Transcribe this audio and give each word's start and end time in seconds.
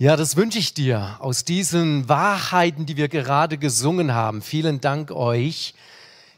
Ja, 0.00 0.14
das 0.14 0.36
wünsche 0.36 0.60
ich 0.60 0.74
dir 0.74 1.16
aus 1.18 1.44
diesen 1.44 2.08
Wahrheiten, 2.08 2.86
die 2.86 2.96
wir 2.96 3.08
gerade 3.08 3.58
gesungen 3.58 4.14
haben. 4.14 4.42
Vielen 4.42 4.80
Dank 4.80 5.10
euch. 5.10 5.74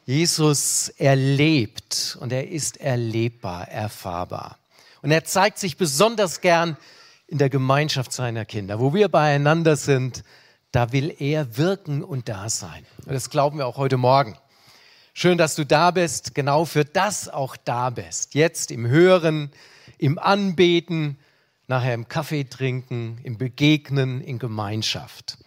Jesus 0.06 0.88
erlebt 0.96 2.16
und 2.20 2.32
er 2.32 2.48
ist 2.48 2.78
erlebbar, 2.78 3.68
erfahrbar. 3.68 4.56
Und 5.02 5.10
er 5.10 5.24
zeigt 5.24 5.58
sich 5.58 5.76
besonders 5.76 6.40
gern 6.40 6.78
in 7.26 7.36
der 7.36 7.50
Gemeinschaft 7.50 8.14
seiner 8.14 8.46
Kinder. 8.46 8.80
Wo 8.80 8.94
wir 8.94 9.10
beieinander 9.10 9.76
sind, 9.76 10.24
da 10.72 10.92
will 10.92 11.14
er 11.18 11.58
wirken 11.58 12.02
und 12.02 12.30
da 12.30 12.48
sein. 12.48 12.86
Und 13.04 13.12
das 13.12 13.28
glauben 13.28 13.58
wir 13.58 13.66
auch 13.66 13.76
heute 13.76 13.98
Morgen. 13.98 14.38
Schön, 15.12 15.36
dass 15.36 15.54
du 15.54 15.66
da 15.66 15.90
bist, 15.90 16.34
genau 16.34 16.64
für 16.64 16.86
das 16.86 17.28
auch 17.28 17.58
da 17.58 17.90
bist. 17.90 18.34
Jetzt 18.34 18.70
im 18.70 18.86
Hören, 18.86 19.52
im 19.98 20.18
Anbeten, 20.18 21.18
nachher 21.70 21.94
im 21.94 22.08
Kaffee 22.08 22.44
trinken, 22.44 23.18
im 23.22 23.38
Begegnen, 23.38 24.20
in 24.20 24.40
Gemeinschaft. 24.40 25.38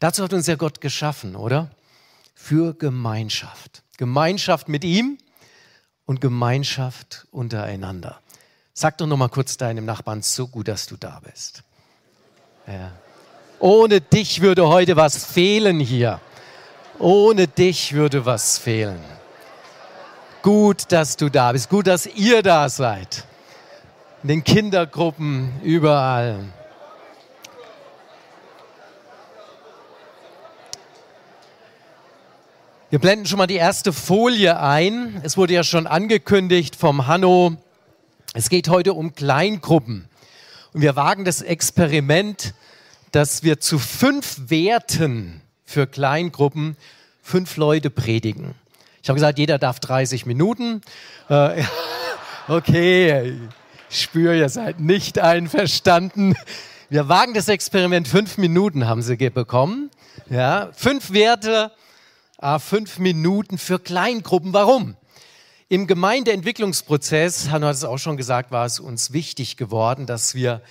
Dazu 0.00 0.24
hat 0.24 0.32
uns 0.32 0.48
ja 0.48 0.56
Gott 0.56 0.80
geschaffen, 0.80 1.36
oder? 1.36 1.70
Für 2.34 2.74
Gemeinschaft. 2.74 3.84
Gemeinschaft 3.96 4.68
mit 4.68 4.84
ihm 4.84 5.16
und 6.06 6.20
Gemeinschaft 6.20 7.28
untereinander. 7.30 8.20
Sag 8.72 8.98
doch 8.98 9.06
noch 9.06 9.16
mal 9.16 9.28
kurz 9.28 9.56
deinem 9.56 9.84
Nachbarn, 9.84 10.22
so 10.22 10.48
gut, 10.48 10.66
dass 10.66 10.86
du 10.86 10.96
da 10.96 11.20
bist. 11.24 11.62
Ja. 12.66 12.90
Ohne 13.60 14.00
dich 14.00 14.40
würde 14.40 14.66
heute 14.66 14.96
was 14.96 15.24
fehlen 15.24 15.78
hier. 15.78 16.20
Ohne 16.98 17.46
dich 17.46 17.92
würde 17.92 18.26
was 18.26 18.58
fehlen. 18.58 19.00
Gut, 20.42 20.90
dass 20.90 21.16
du 21.16 21.30
da 21.30 21.52
bist. 21.52 21.70
Gut, 21.70 21.86
dass 21.86 22.06
ihr 22.06 22.42
da 22.42 22.68
seid 22.68 23.24
in 24.24 24.28
den 24.28 24.42
Kindergruppen, 24.42 25.52
überall. 25.62 26.44
Wir 32.88 32.98
blenden 32.98 33.26
schon 33.26 33.36
mal 33.36 33.46
die 33.46 33.56
erste 33.56 33.92
Folie 33.92 34.58
ein. 34.58 35.20
Es 35.24 35.36
wurde 35.36 35.52
ja 35.52 35.62
schon 35.62 35.86
angekündigt 35.86 36.74
vom 36.74 37.06
Hanno. 37.06 37.58
Es 38.32 38.48
geht 38.48 38.70
heute 38.70 38.94
um 38.94 39.14
Kleingruppen. 39.14 40.08
Und 40.72 40.80
wir 40.80 40.96
wagen 40.96 41.26
das 41.26 41.42
Experiment, 41.42 42.54
dass 43.12 43.42
wir 43.42 43.60
zu 43.60 43.78
fünf 43.78 44.48
Werten 44.48 45.42
für 45.66 45.86
Kleingruppen 45.86 46.78
fünf 47.22 47.58
Leute 47.58 47.90
predigen. 47.90 48.54
Ich 49.02 49.10
habe 49.10 49.16
gesagt, 49.16 49.38
jeder 49.38 49.58
darf 49.58 49.80
30 49.80 50.24
Minuten. 50.24 50.80
Äh, 51.28 51.62
okay, 52.48 53.38
spüre, 54.00 54.36
ihr 54.36 54.48
seid 54.48 54.80
nicht 54.80 55.18
einverstanden. 55.18 56.36
Wir 56.90 57.08
wagen 57.08 57.34
das 57.34 57.48
Experiment. 57.48 58.06
Fünf 58.06 58.38
Minuten 58.38 58.86
haben 58.86 59.02
sie 59.02 59.16
bekommen. 59.30 59.90
Ja, 60.30 60.70
fünf 60.72 61.12
Werte, 61.12 61.72
ah, 62.38 62.58
fünf 62.58 62.98
Minuten 62.98 63.58
für 63.58 63.78
Kleingruppen. 63.78 64.52
Warum? 64.52 64.96
Im 65.68 65.86
Gemeindeentwicklungsprozess, 65.86 67.50
Hanno 67.50 67.66
hat 67.66 67.74
es 67.74 67.84
auch 67.84 67.98
schon 67.98 68.16
gesagt, 68.16 68.52
war 68.52 68.66
es 68.66 68.78
uns 68.78 69.12
wichtig 69.12 69.56
geworden, 69.56 70.06
dass 70.06 70.34
wir 70.34 70.62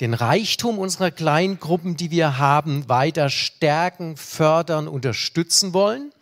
den 0.00 0.12
Reichtum 0.12 0.78
unserer 0.78 1.10
Kleingruppen, 1.10 1.96
die 1.96 2.10
wir 2.10 2.38
haben, 2.38 2.88
weiter 2.88 3.30
stärken, 3.30 4.16
fördern, 4.16 4.88
unterstützen 4.88 5.72
wollen. 5.72 6.12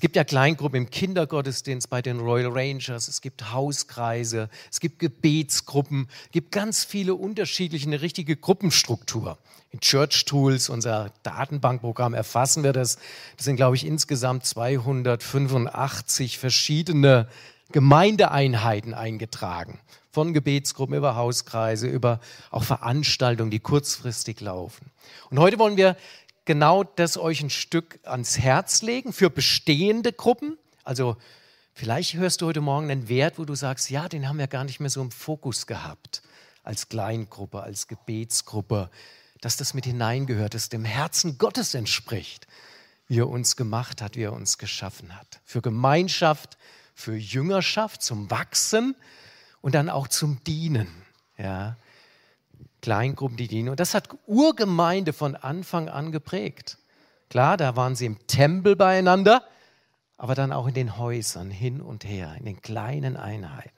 Es 0.00 0.02
gibt 0.02 0.16
ja 0.16 0.24
Kleingruppen 0.24 0.84
im 0.84 0.88
Kindergottesdienst 0.88 1.90
bei 1.90 2.00
den 2.00 2.20
Royal 2.20 2.50
Rangers, 2.50 3.06
es 3.06 3.20
gibt 3.20 3.52
Hauskreise, 3.52 4.48
es 4.70 4.80
gibt 4.80 4.98
Gebetsgruppen, 4.98 6.08
es 6.24 6.30
gibt 6.30 6.52
ganz 6.52 6.84
viele 6.84 7.14
unterschiedliche, 7.14 7.86
eine 7.86 8.00
richtige 8.00 8.34
Gruppenstruktur. 8.34 9.36
In 9.72 9.80
Church 9.80 10.24
Tools, 10.24 10.70
unser 10.70 11.12
Datenbankprogramm, 11.22 12.14
erfassen 12.14 12.64
wir 12.64 12.72
das. 12.72 12.96
Das 13.36 13.44
sind, 13.44 13.56
glaube 13.56 13.76
ich, 13.76 13.84
insgesamt 13.84 14.46
285 14.46 16.38
verschiedene 16.38 17.28
Gemeindeeinheiten 17.70 18.94
eingetragen. 18.94 19.80
Von 20.12 20.32
Gebetsgruppen 20.32 20.96
über 20.96 21.14
Hauskreise, 21.14 21.86
über 21.86 22.20
auch 22.50 22.64
Veranstaltungen, 22.64 23.50
die 23.50 23.60
kurzfristig 23.60 24.40
laufen. 24.40 24.90
Und 25.28 25.38
heute 25.38 25.58
wollen 25.58 25.76
wir 25.76 25.94
genau 26.44 26.84
das 26.84 27.16
euch 27.16 27.42
ein 27.42 27.50
Stück 27.50 28.00
ans 28.04 28.38
Herz 28.38 28.82
legen 28.82 29.12
für 29.12 29.30
bestehende 29.30 30.12
Gruppen. 30.12 30.58
Also 30.84 31.16
vielleicht 31.72 32.14
hörst 32.14 32.40
du 32.40 32.46
heute 32.46 32.60
Morgen 32.60 32.90
einen 32.90 33.08
Wert, 33.08 33.38
wo 33.38 33.44
du 33.44 33.54
sagst, 33.54 33.90
ja, 33.90 34.08
den 34.08 34.28
haben 34.28 34.38
wir 34.38 34.46
gar 34.46 34.64
nicht 34.64 34.80
mehr 34.80 34.90
so 34.90 35.00
im 35.00 35.10
Fokus 35.10 35.66
gehabt 35.66 36.22
als 36.62 36.88
Kleingruppe, 36.88 37.62
als 37.62 37.88
Gebetsgruppe, 37.88 38.90
dass 39.40 39.56
das 39.56 39.74
mit 39.74 39.86
hineingehört, 39.86 40.54
dass 40.54 40.68
dem 40.68 40.84
Herzen 40.84 41.38
Gottes 41.38 41.74
entspricht, 41.74 42.46
wie 43.08 43.20
er 43.20 43.28
uns 43.28 43.56
gemacht 43.56 44.02
hat, 44.02 44.16
wie 44.16 44.22
er 44.22 44.32
uns 44.32 44.58
geschaffen 44.58 45.16
hat. 45.16 45.40
Für 45.44 45.62
Gemeinschaft, 45.62 46.58
für 46.94 47.16
Jüngerschaft, 47.16 48.02
zum 48.02 48.30
Wachsen 48.30 48.94
und 49.62 49.74
dann 49.74 49.88
auch 49.88 50.08
zum 50.08 50.42
Dienen. 50.44 50.88
Ja. 51.38 51.76
Kleingruppen, 52.80 53.36
die 53.36 53.48
dienen. 53.48 53.68
Und 53.68 53.80
das 53.80 53.94
hat 53.94 54.08
Urgemeinde 54.26 55.12
von 55.12 55.36
Anfang 55.36 55.88
an 55.88 56.12
geprägt. 56.12 56.78
Klar, 57.28 57.56
da 57.56 57.76
waren 57.76 57.94
sie 57.94 58.06
im 58.06 58.26
Tempel 58.26 58.76
beieinander, 58.76 59.44
aber 60.16 60.34
dann 60.34 60.52
auch 60.52 60.66
in 60.66 60.74
den 60.74 60.98
Häusern 60.98 61.50
hin 61.50 61.80
und 61.80 62.04
her, 62.04 62.34
in 62.38 62.44
den 62.44 62.60
kleinen 62.60 63.16
Einheiten. 63.16 63.70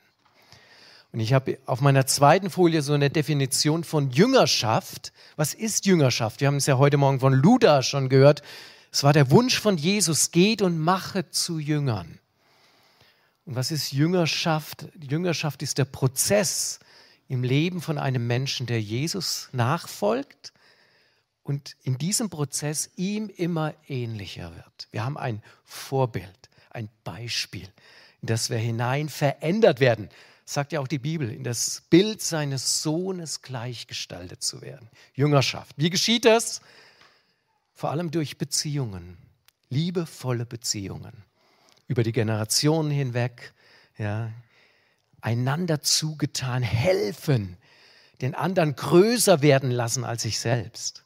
Und 1.13 1.21
ich 1.21 1.35
habe 1.35 1.59
auf 1.67 1.83
meiner 1.83 2.07
zweiten 2.07 2.49
Folie 2.49 2.81
so 2.81 2.95
eine 2.95 3.11
Definition 3.11 3.85
von 3.85 4.11
Jüngerschaft. 4.11 5.13
Was 5.37 5.53
ist 5.53 5.85
Jüngerschaft? 5.85 6.41
Wir 6.41 6.49
haben 6.49 6.57
es 6.57 6.67
ja 6.67 6.79
heute 6.79 6.97
Morgen 6.97 7.21
von 7.21 7.35
Luda 7.35 7.83
schon 7.83 8.09
gehört. 8.09 8.43
Es 8.91 9.05
war 9.05 9.13
der 9.13 9.31
Wunsch 9.31 9.61
von 9.61 9.77
Jesus, 9.77 10.31
geht 10.31 10.63
und 10.63 10.79
mache 10.79 11.29
zu 11.29 11.59
Jüngern. 11.59 12.19
Und 13.45 13.57
was 13.57 13.71
ist 13.71 13.93
Jüngerschaft? 13.93 14.87
Jüngerschaft 14.99 15.63
ist 15.63 15.77
der 15.77 15.85
Prozess, 15.85 16.79
im 17.33 17.45
Leben 17.45 17.81
von 17.81 17.97
einem 17.97 18.27
Menschen, 18.27 18.67
der 18.67 18.83
Jesus 18.83 19.49
nachfolgt 19.53 20.53
und 21.43 21.77
in 21.83 21.97
diesem 21.97 22.29
Prozess 22.29 22.91
ihm 22.97 23.31
immer 23.31 23.73
ähnlicher 23.89 24.55
wird. 24.55 24.89
Wir 24.91 25.03
haben 25.03 25.17
ein 25.17 25.43
Vorbild, 25.65 26.51
ein 26.69 26.91
Beispiel, 27.05 27.67
in 28.21 28.27
das 28.27 28.51
wir 28.51 28.59
hinein 28.59 29.09
verändert 29.09 29.81
werden, 29.81 30.11
sagt 30.45 30.73
ja 30.73 30.81
auch 30.81 30.87
die 30.87 30.99
Bibel, 30.99 31.31
in 31.31 31.43
das 31.43 31.85
Bild 31.89 32.21
seines 32.21 32.83
Sohnes 32.83 33.41
gleichgestaltet 33.41 34.43
zu 34.43 34.61
werden. 34.61 34.91
Jüngerschaft. 35.15 35.75
Wie 35.79 35.89
geschieht 35.89 36.27
das? 36.27 36.61
Vor 37.73 37.93
allem 37.93 38.11
durch 38.11 38.37
Beziehungen, 38.37 39.17
liebevolle 39.71 40.45
Beziehungen 40.45 41.25
über 41.89 42.03
die 42.03 42.13
Generationen 42.13 42.91
hinweg. 42.91 43.55
Ja, 43.97 44.31
einander 45.23 45.81
zugetan, 45.81 46.63
helfen, 46.63 47.57
den 48.21 48.35
anderen 48.35 48.77
größer 48.77 49.41
werden 49.41 49.71
lassen 49.71 50.05
als 50.05 50.23
sich 50.23 50.39
selbst. 50.39 51.05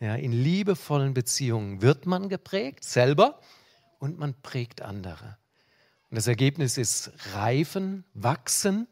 Ja, 0.00 0.14
in 0.14 0.32
liebevollen 0.32 1.14
Beziehungen 1.14 1.82
wird 1.82 2.06
man 2.06 2.28
geprägt, 2.28 2.84
selber, 2.84 3.40
und 3.98 4.18
man 4.18 4.34
prägt 4.42 4.82
andere. 4.82 5.36
Und 6.10 6.16
das 6.16 6.26
Ergebnis 6.26 6.78
ist 6.78 7.10
Reifen, 7.34 8.04
Wachsen, 8.14 8.86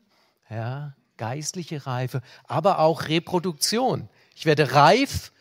ja, 0.50 0.94
geistliche 1.16 1.86
Reife, 1.86 2.22
aber 2.44 2.78
auch 2.80 3.08
Reproduktion. 3.08 4.08
Ich 4.34 4.46
werde 4.46 4.72
reif 4.72 5.32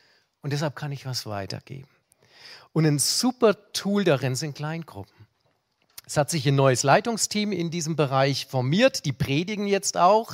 und 0.41 0.53
deshalb 0.53 0.75
kann 0.75 0.91
ich 0.91 1.05
was 1.05 1.25
weitergeben. 1.25 1.89
Und 2.73 2.85
ein 2.85 3.00
super 3.00 3.71
Tool 3.71 4.03
darin 4.03 4.35
sind 4.35 4.55
Kleingruppen. 4.55 5.22
Es 6.06 6.18
hat 6.18 6.30
sich 6.30 6.46
ein 6.47 6.56
neues 6.56 6.84
Leitungsteam 6.84 7.53
in 7.53 7.72
diesem 7.72 7.96
Bereich 7.96 8.46
formiert. 8.46 9.06
Die 9.06 9.14
predigen 9.14 9.68
jetzt 9.68 9.97
auch. 9.97 10.34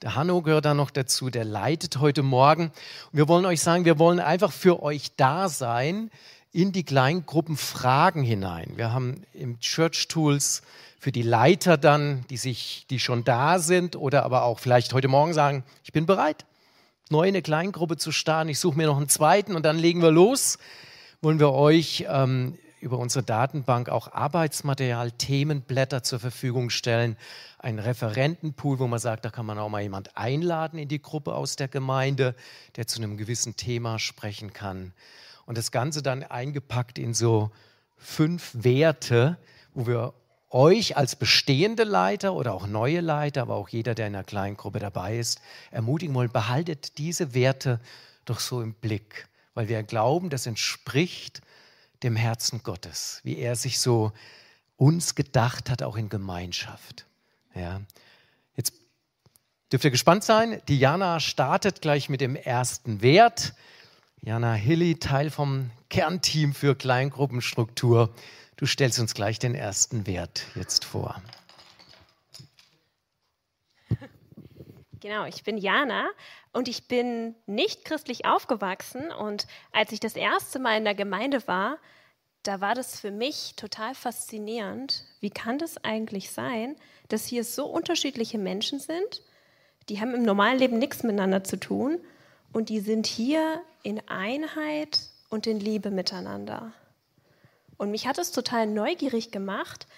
Der 0.00 0.14
Hanno 0.14 0.40
gehört 0.40 0.64
da 0.64 0.72
noch 0.72 0.90
dazu, 0.90 1.28
der 1.28 1.44
leitet 1.44 1.98
heute 1.98 2.22
Morgen. 2.22 2.72
Und 3.12 3.18
wir 3.18 3.28
wollen 3.28 3.44
euch 3.44 3.60
sagen, 3.60 3.84
wir 3.84 3.98
wollen 3.98 4.20
einfach 4.20 4.52
für 4.52 4.82
euch 4.82 5.14
da 5.16 5.50
sein 5.50 6.10
in 6.50 6.72
die 6.72 6.82
Kleingruppen 6.82 7.58
Fragen 7.58 8.22
hinein. 8.22 8.72
Wir 8.76 8.92
haben 8.92 9.22
im 9.34 9.60
Church 9.60 10.08
Tools 10.08 10.62
für 10.98 11.12
die 11.12 11.22
Leiter 11.22 11.76
dann, 11.76 12.24
die 12.30 12.38
sich, 12.38 12.86
die 12.88 12.98
schon 12.98 13.22
da 13.22 13.58
sind 13.58 13.96
oder 13.96 14.24
aber 14.24 14.44
auch 14.44 14.60
vielleicht 14.60 14.94
heute 14.94 15.08
Morgen 15.08 15.34
sagen, 15.34 15.62
ich 15.84 15.92
bin 15.92 16.06
bereit, 16.06 16.46
neu 17.10 17.28
eine 17.28 17.42
Kleingruppe 17.42 17.98
zu 17.98 18.12
starten. 18.12 18.48
Ich 18.48 18.58
suche 18.58 18.78
mir 18.78 18.86
noch 18.86 18.96
einen 18.96 19.08
zweiten 19.08 19.56
und 19.56 19.64
dann 19.66 19.78
legen 19.78 20.00
wir 20.00 20.10
los. 20.10 20.58
Wollen 21.20 21.38
wir 21.38 21.52
euch 21.52 22.06
ähm, 22.08 22.58
über 22.82 22.98
unsere 22.98 23.24
Datenbank 23.24 23.88
auch 23.88 24.12
Arbeitsmaterial, 24.12 25.12
Themenblätter 25.12 26.02
zur 26.02 26.18
Verfügung 26.18 26.68
stellen, 26.68 27.16
einen 27.58 27.78
Referentenpool, 27.78 28.80
wo 28.80 28.88
man 28.88 28.98
sagt, 28.98 29.24
da 29.24 29.30
kann 29.30 29.46
man 29.46 29.58
auch 29.58 29.68
mal 29.68 29.82
jemand 29.82 30.16
einladen 30.16 30.80
in 30.80 30.88
die 30.88 31.00
Gruppe 31.00 31.34
aus 31.34 31.54
der 31.54 31.68
Gemeinde, 31.68 32.34
der 32.74 32.88
zu 32.88 33.00
einem 33.00 33.16
gewissen 33.16 33.56
Thema 33.56 34.00
sprechen 34.00 34.52
kann. 34.52 34.92
Und 35.46 35.58
das 35.58 35.70
Ganze 35.70 36.02
dann 36.02 36.24
eingepackt 36.24 36.98
in 36.98 37.14
so 37.14 37.52
fünf 37.96 38.50
Werte, 38.52 39.38
wo 39.74 39.86
wir 39.86 40.12
euch 40.50 40.96
als 40.96 41.14
bestehende 41.14 41.84
Leiter 41.84 42.34
oder 42.34 42.52
auch 42.52 42.66
neue 42.66 43.00
Leiter, 43.00 43.42
aber 43.42 43.54
auch 43.54 43.68
jeder, 43.68 43.94
der 43.94 44.08
in 44.08 44.16
einer 44.16 44.24
kleinen 44.24 44.56
Gruppe 44.56 44.80
dabei 44.80 45.18
ist, 45.18 45.40
ermutigen 45.70 46.16
wollen, 46.16 46.32
behaltet 46.32 46.98
diese 46.98 47.32
Werte 47.32 47.78
doch 48.24 48.40
so 48.40 48.60
im 48.60 48.74
Blick, 48.74 49.28
weil 49.54 49.68
wir 49.68 49.84
glauben, 49.84 50.30
das 50.30 50.46
entspricht 50.46 51.42
dem 52.02 52.16
Herzen 52.16 52.62
Gottes, 52.62 53.20
wie 53.22 53.38
er 53.38 53.56
sich 53.56 53.78
so 53.78 54.12
uns 54.76 55.14
gedacht 55.14 55.70
hat, 55.70 55.82
auch 55.82 55.96
in 55.96 56.08
Gemeinschaft. 56.08 57.06
Ja. 57.54 57.80
Jetzt 58.56 58.74
dürft 59.70 59.84
ihr 59.84 59.90
gespannt 59.90 60.24
sein. 60.24 60.60
Diana 60.68 61.20
startet 61.20 61.80
gleich 61.80 62.08
mit 62.08 62.20
dem 62.20 62.36
ersten 62.36 63.02
Wert. 63.02 63.54
Jana 64.20 64.54
Hilly, 64.54 64.96
Teil 64.96 65.30
vom 65.30 65.70
Kernteam 65.88 66.54
für 66.54 66.74
Kleingruppenstruktur. 66.74 68.14
Du 68.56 68.66
stellst 68.66 68.98
uns 68.98 69.14
gleich 69.14 69.38
den 69.38 69.54
ersten 69.54 70.06
Wert 70.06 70.46
jetzt 70.54 70.84
vor. 70.84 71.20
Genau, 75.02 75.24
ich 75.24 75.42
bin 75.42 75.58
Jana 75.58 76.08
und 76.52 76.68
ich 76.68 76.86
bin 76.86 77.34
nicht 77.46 77.84
christlich 77.84 78.24
aufgewachsen. 78.24 79.10
Und 79.10 79.48
als 79.72 79.90
ich 79.90 79.98
das 79.98 80.14
erste 80.14 80.60
Mal 80.60 80.78
in 80.78 80.84
der 80.84 80.94
Gemeinde 80.94 81.44
war, 81.48 81.78
da 82.44 82.60
war 82.60 82.76
das 82.76 83.00
für 83.00 83.10
mich 83.10 83.54
total 83.56 83.96
faszinierend. 83.96 85.04
Wie 85.18 85.30
kann 85.30 85.58
das 85.58 85.82
eigentlich 85.82 86.30
sein, 86.30 86.76
dass 87.08 87.26
hier 87.26 87.42
so 87.42 87.66
unterschiedliche 87.66 88.38
Menschen 88.38 88.78
sind? 88.78 89.22
Die 89.88 90.00
haben 90.00 90.14
im 90.14 90.22
normalen 90.22 90.60
Leben 90.60 90.78
nichts 90.78 91.02
miteinander 91.02 91.42
zu 91.42 91.58
tun 91.58 91.98
und 92.52 92.68
die 92.68 92.78
sind 92.78 93.08
hier 93.08 93.60
in 93.82 94.08
Einheit 94.08 95.00
und 95.30 95.48
in 95.48 95.58
Liebe 95.58 95.90
miteinander. 95.90 96.72
Und 97.76 97.90
mich 97.90 98.06
hat 98.06 98.18
es 98.18 98.30
total 98.30 98.68
neugierig 98.68 99.32
gemacht, 99.32 99.88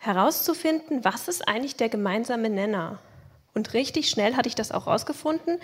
herauszufinden, 0.00 1.04
was 1.04 1.28
ist 1.28 1.46
eigentlich 1.46 1.76
der 1.76 1.88
gemeinsame 1.88 2.50
Nenner. 2.50 2.98
Und 3.54 3.72
richtig 3.72 4.10
schnell 4.10 4.34
hatte 4.34 4.48
ich 4.48 4.56
das 4.56 4.72
auch 4.72 4.88
rausgefunden. 4.88 5.58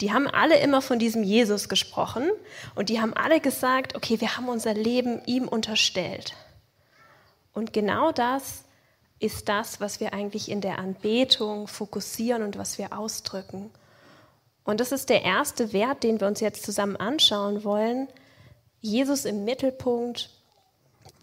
Die 0.00 0.12
haben 0.12 0.28
alle 0.28 0.58
immer 0.60 0.80
von 0.80 0.98
diesem 0.98 1.24
Jesus 1.24 1.68
gesprochen 1.68 2.30
und 2.76 2.88
die 2.88 3.00
haben 3.00 3.12
alle 3.12 3.40
gesagt, 3.40 3.96
okay, 3.96 4.20
wir 4.20 4.36
haben 4.36 4.48
unser 4.48 4.72
Leben 4.72 5.20
ihm 5.26 5.48
unterstellt. 5.48 6.34
Und 7.52 7.72
genau 7.72 8.12
das 8.12 8.64
ist 9.18 9.48
das, 9.48 9.80
was 9.80 10.00
wir 10.00 10.12
eigentlich 10.12 10.50
in 10.50 10.60
der 10.60 10.78
Anbetung 10.78 11.66
fokussieren 11.66 12.42
und 12.42 12.56
was 12.56 12.78
wir 12.78 12.96
ausdrücken. 12.96 13.70
Und 14.64 14.80
das 14.80 14.92
ist 14.92 15.08
der 15.08 15.22
erste 15.22 15.72
Wert, 15.72 16.02
den 16.02 16.20
wir 16.20 16.26
uns 16.26 16.40
jetzt 16.40 16.64
zusammen 16.64 16.96
anschauen 16.96 17.64
wollen. 17.64 18.08
Jesus 18.80 19.24
im 19.24 19.44
Mittelpunkt, 19.44 20.30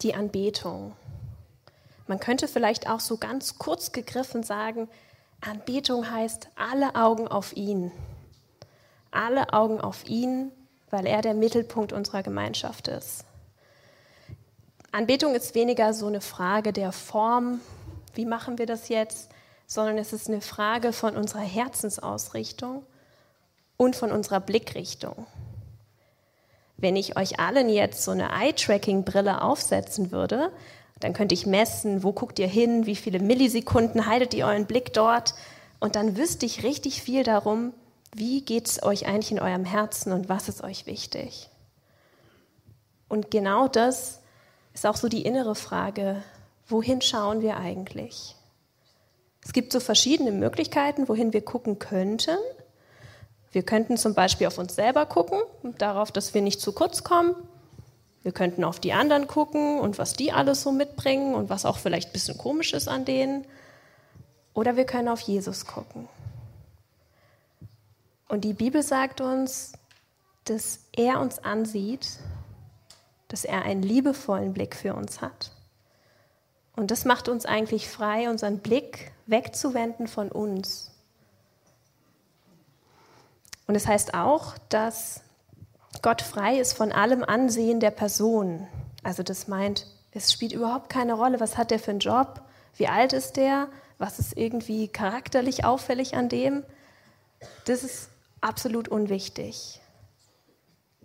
die 0.02 0.14
Anbetung. 0.14 0.92
Man 2.06 2.20
könnte 2.20 2.48
vielleicht 2.48 2.88
auch 2.88 3.00
so 3.00 3.16
ganz 3.16 3.58
kurz 3.58 3.92
gegriffen 3.92 4.42
sagen, 4.42 4.88
Anbetung 5.44 6.08
heißt 6.08 6.50
alle 6.54 6.94
Augen 6.94 7.26
auf 7.26 7.56
ihn. 7.56 7.90
Alle 9.10 9.52
Augen 9.52 9.80
auf 9.80 10.06
ihn, 10.06 10.52
weil 10.90 11.04
er 11.04 11.20
der 11.20 11.34
Mittelpunkt 11.34 11.92
unserer 11.92 12.22
Gemeinschaft 12.22 12.86
ist. 12.86 13.24
Anbetung 14.92 15.34
ist 15.34 15.56
weniger 15.56 15.94
so 15.94 16.06
eine 16.06 16.20
Frage 16.20 16.72
der 16.72 16.92
Form, 16.92 17.60
wie 18.14 18.24
machen 18.24 18.58
wir 18.58 18.66
das 18.66 18.88
jetzt, 18.88 19.30
sondern 19.66 19.98
es 19.98 20.12
ist 20.12 20.28
eine 20.28 20.42
Frage 20.42 20.92
von 20.92 21.16
unserer 21.16 21.40
Herzensausrichtung 21.40 22.86
und 23.76 23.96
von 23.96 24.12
unserer 24.12 24.38
Blickrichtung. 24.38 25.26
Wenn 26.76 26.94
ich 26.94 27.16
euch 27.16 27.40
allen 27.40 27.68
jetzt 27.68 28.04
so 28.04 28.12
eine 28.12 28.30
Eye-Tracking-Brille 28.30 29.42
aufsetzen 29.42 30.12
würde, 30.12 30.52
dann 31.02 31.14
könnte 31.14 31.34
ich 31.34 31.46
messen, 31.46 32.04
wo 32.04 32.12
guckt 32.12 32.38
ihr 32.38 32.46
hin, 32.46 32.86
wie 32.86 32.94
viele 32.94 33.18
Millisekunden 33.18 34.06
haltet 34.06 34.34
ihr 34.34 34.46
euren 34.46 34.66
Blick 34.66 34.92
dort 34.92 35.34
und 35.80 35.96
dann 35.96 36.16
wüsste 36.16 36.46
ich 36.46 36.62
richtig 36.62 37.02
viel 37.02 37.24
darum, 37.24 37.74
wie 38.14 38.42
geht 38.42 38.68
es 38.68 38.82
euch 38.82 39.06
eigentlich 39.06 39.32
in 39.32 39.40
eurem 39.40 39.64
Herzen 39.64 40.12
und 40.12 40.28
was 40.28 40.48
ist 40.48 40.62
euch 40.62 40.86
wichtig. 40.86 41.48
Und 43.08 43.30
genau 43.32 43.66
das 43.66 44.20
ist 44.74 44.86
auch 44.86 44.96
so 44.96 45.08
die 45.08 45.22
innere 45.22 45.54
Frage, 45.56 46.22
wohin 46.68 47.00
schauen 47.00 47.42
wir 47.42 47.56
eigentlich? 47.56 48.36
Es 49.44 49.52
gibt 49.52 49.72
so 49.72 49.80
verschiedene 49.80 50.30
Möglichkeiten, 50.30 51.08
wohin 51.08 51.32
wir 51.32 51.44
gucken 51.44 51.80
könnten. 51.80 52.36
Wir 53.50 53.64
könnten 53.64 53.96
zum 53.96 54.14
Beispiel 54.14 54.46
auf 54.46 54.58
uns 54.58 54.76
selber 54.76 55.04
gucken, 55.06 55.40
darauf, 55.78 56.12
dass 56.12 56.32
wir 56.32 56.42
nicht 56.42 56.60
zu 56.60 56.72
kurz 56.72 57.02
kommen. 57.02 57.34
Wir 58.22 58.32
könnten 58.32 58.64
auf 58.64 58.78
die 58.78 58.92
anderen 58.92 59.26
gucken 59.26 59.80
und 59.80 59.98
was 59.98 60.12
die 60.12 60.32
alles 60.32 60.62
so 60.62 60.72
mitbringen 60.72 61.34
und 61.34 61.50
was 61.50 61.64
auch 61.64 61.78
vielleicht 61.78 62.10
ein 62.10 62.12
bisschen 62.12 62.38
komisch 62.38 62.72
ist 62.72 62.88
an 62.88 63.04
denen. 63.04 63.44
Oder 64.54 64.76
wir 64.76 64.84
können 64.84 65.08
auf 65.08 65.20
Jesus 65.20 65.66
gucken. 65.66 66.08
Und 68.28 68.42
die 68.42 68.52
Bibel 68.52 68.82
sagt 68.82 69.20
uns, 69.20 69.72
dass 70.44 70.80
er 70.92 71.20
uns 71.20 71.38
ansieht, 71.38 72.18
dass 73.28 73.44
er 73.44 73.62
einen 73.62 73.82
liebevollen 73.82 74.52
Blick 74.52 74.76
für 74.76 74.94
uns 74.94 75.20
hat. 75.20 75.52
Und 76.76 76.90
das 76.90 77.04
macht 77.04 77.28
uns 77.28 77.44
eigentlich 77.44 77.88
frei, 77.88 78.30
unseren 78.30 78.58
Blick 78.58 79.12
wegzuwenden 79.26 80.06
von 80.06 80.30
uns 80.30 80.92
und 83.72 83.76
es 83.76 83.84
das 83.84 83.92
heißt 83.92 84.14
auch, 84.14 84.58
dass 84.68 85.22
Gott 86.00 86.22
frei 86.22 86.58
ist 86.58 86.72
von 86.72 86.90
allem 86.90 87.22
Ansehen 87.22 87.80
der 87.80 87.90
Person. 87.90 88.66
Also 89.02 89.22
das 89.22 89.48
meint, 89.48 89.86
es 90.12 90.32
spielt 90.32 90.52
überhaupt 90.52 90.88
keine 90.88 91.14
Rolle, 91.14 91.40
was 91.40 91.58
hat 91.58 91.70
der 91.70 91.78
für 91.78 91.90
einen 91.90 92.00
Job, 92.00 92.40
wie 92.76 92.88
alt 92.88 93.12
ist 93.12 93.36
der, 93.36 93.68
was 93.98 94.18
ist 94.18 94.36
irgendwie 94.36 94.88
charakterlich 94.88 95.64
auffällig 95.64 96.16
an 96.16 96.28
dem. 96.28 96.64
Das 97.66 97.84
ist 97.84 98.08
absolut 98.40 98.88
unwichtig. 98.88 99.80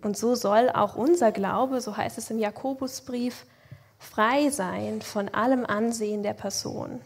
Und 0.01 0.17
so 0.17 0.35
soll 0.35 0.69
auch 0.69 0.95
unser 0.95 1.31
Glaube, 1.31 1.81
so 1.81 1.97
heißt 1.97 2.17
es 2.17 2.29
im 2.29 2.39
Jakobusbrief, 2.39 3.45
frei 3.97 4.49
sein 4.49 5.01
von 5.01 5.29
allem 5.29 5.65
Ansehen 5.65 6.23
der 6.23 6.33
Person. 6.33 7.01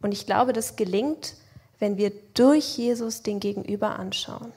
Und 0.00 0.12
ich 0.12 0.26
glaube, 0.26 0.52
das 0.52 0.76
gelingt, 0.76 1.34
wenn 1.78 1.96
wir 1.98 2.10
durch 2.34 2.78
Jesus 2.78 3.22
den 3.22 3.40
Gegenüber 3.40 3.98
anschauen. 3.98 4.52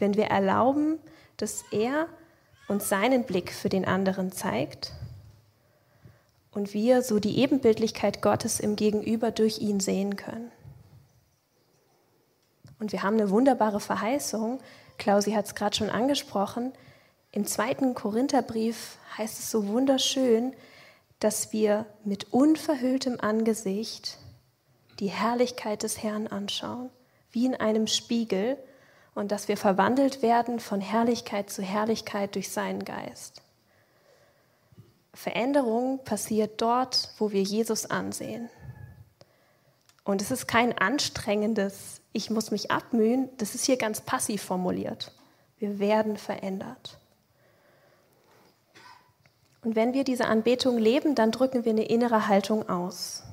Wenn 0.00 0.16
wir 0.16 0.24
erlauben, 0.24 0.98
dass 1.36 1.64
er 1.70 2.08
uns 2.66 2.88
seinen 2.88 3.24
Blick 3.24 3.52
für 3.52 3.68
den 3.68 3.84
anderen 3.84 4.32
zeigt 4.32 4.92
und 6.50 6.74
wir 6.74 7.02
so 7.02 7.20
die 7.20 7.38
Ebenbildlichkeit 7.38 8.22
Gottes 8.22 8.60
im 8.60 8.76
Gegenüber 8.76 9.30
durch 9.30 9.58
ihn 9.58 9.80
sehen 9.80 10.16
können. 10.16 10.50
Und 12.80 12.92
wir 12.92 13.02
haben 13.02 13.14
eine 13.14 13.30
wunderbare 13.30 13.80
Verheißung, 13.80 14.60
Klausi 14.98 15.32
hat 15.32 15.46
es 15.46 15.54
gerade 15.54 15.76
schon 15.76 15.90
angesprochen, 15.90 16.72
im 17.32 17.46
zweiten 17.46 17.94
Korintherbrief 17.94 18.98
heißt 19.16 19.38
es 19.38 19.50
so 19.50 19.68
wunderschön, 19.68 20.54
dass 21.20 21.52
wir 21.52 21.86
mit 22.04 22.32
unverhülltem 22.32 23.18
Angesicht 23.20 24.18
die 24.98 25.08
Herrlichkeit 25.08 25.82
des 25.82 26.02
Herrn 26.02 26.26
anschauen, 26.26 26.90
wie 27.30 27.46
in 27.46 27.54
einem 27.54 27.86
Spiegel, 27.86 28.58
und 29.14 29.32
dass 29.32 29.48
wir 29.48 29.56
verwandelt 29.56 30.22
werden 30.22 30.60
von 30.60 30.80
Herrlichkeit 30.80 31.50
zu 31.50 31.62
Herrlichkeit 31.62 32.34
durch 32.34 32.50
seinen 32.50 32.84
Geist. 32.84 33.42
Veränderung 35.12 36.02
passiert 36.04 36.60
dort, 36.62 37.10
wo 37.18 37.32
wir 37.32 37.42
Jesus 37.42 37.86
ansehen. 37.86 38.48
Und 40.04 40.22
es 40.22 40.30
ist 40.30 40.46
kein 40.46 40.76
anstrengendes, 40.78 42.00
ich 42.12 42.30
muss 42.30 42.50
mich 42.50 42.70
abmühen, 42.70 43.28
das 43.36 43.54
ist 43.54 43.64
hier 43.64 43.76
ganz 43.76 44.00
passiv 44.00 44.42
formuliert. 44.42 45.12
Wir 45.58 45.78
werden 45.78 46.16
verändert. 46.16 46.98
Und 49.62 49.76
wenn 49.76 49.92
wir 49.92 50.04
diese 50.04 50.26
Anbetung 50.26 50.78
leben, 50.78 51.14
dann 51.14 51.32
drücken 51.32 51.64
wir 51.64 51.72
eine 51.72 51.84
innere 51.84 52.28
Haltung 52.28 52.68
aus. 52.68 53.24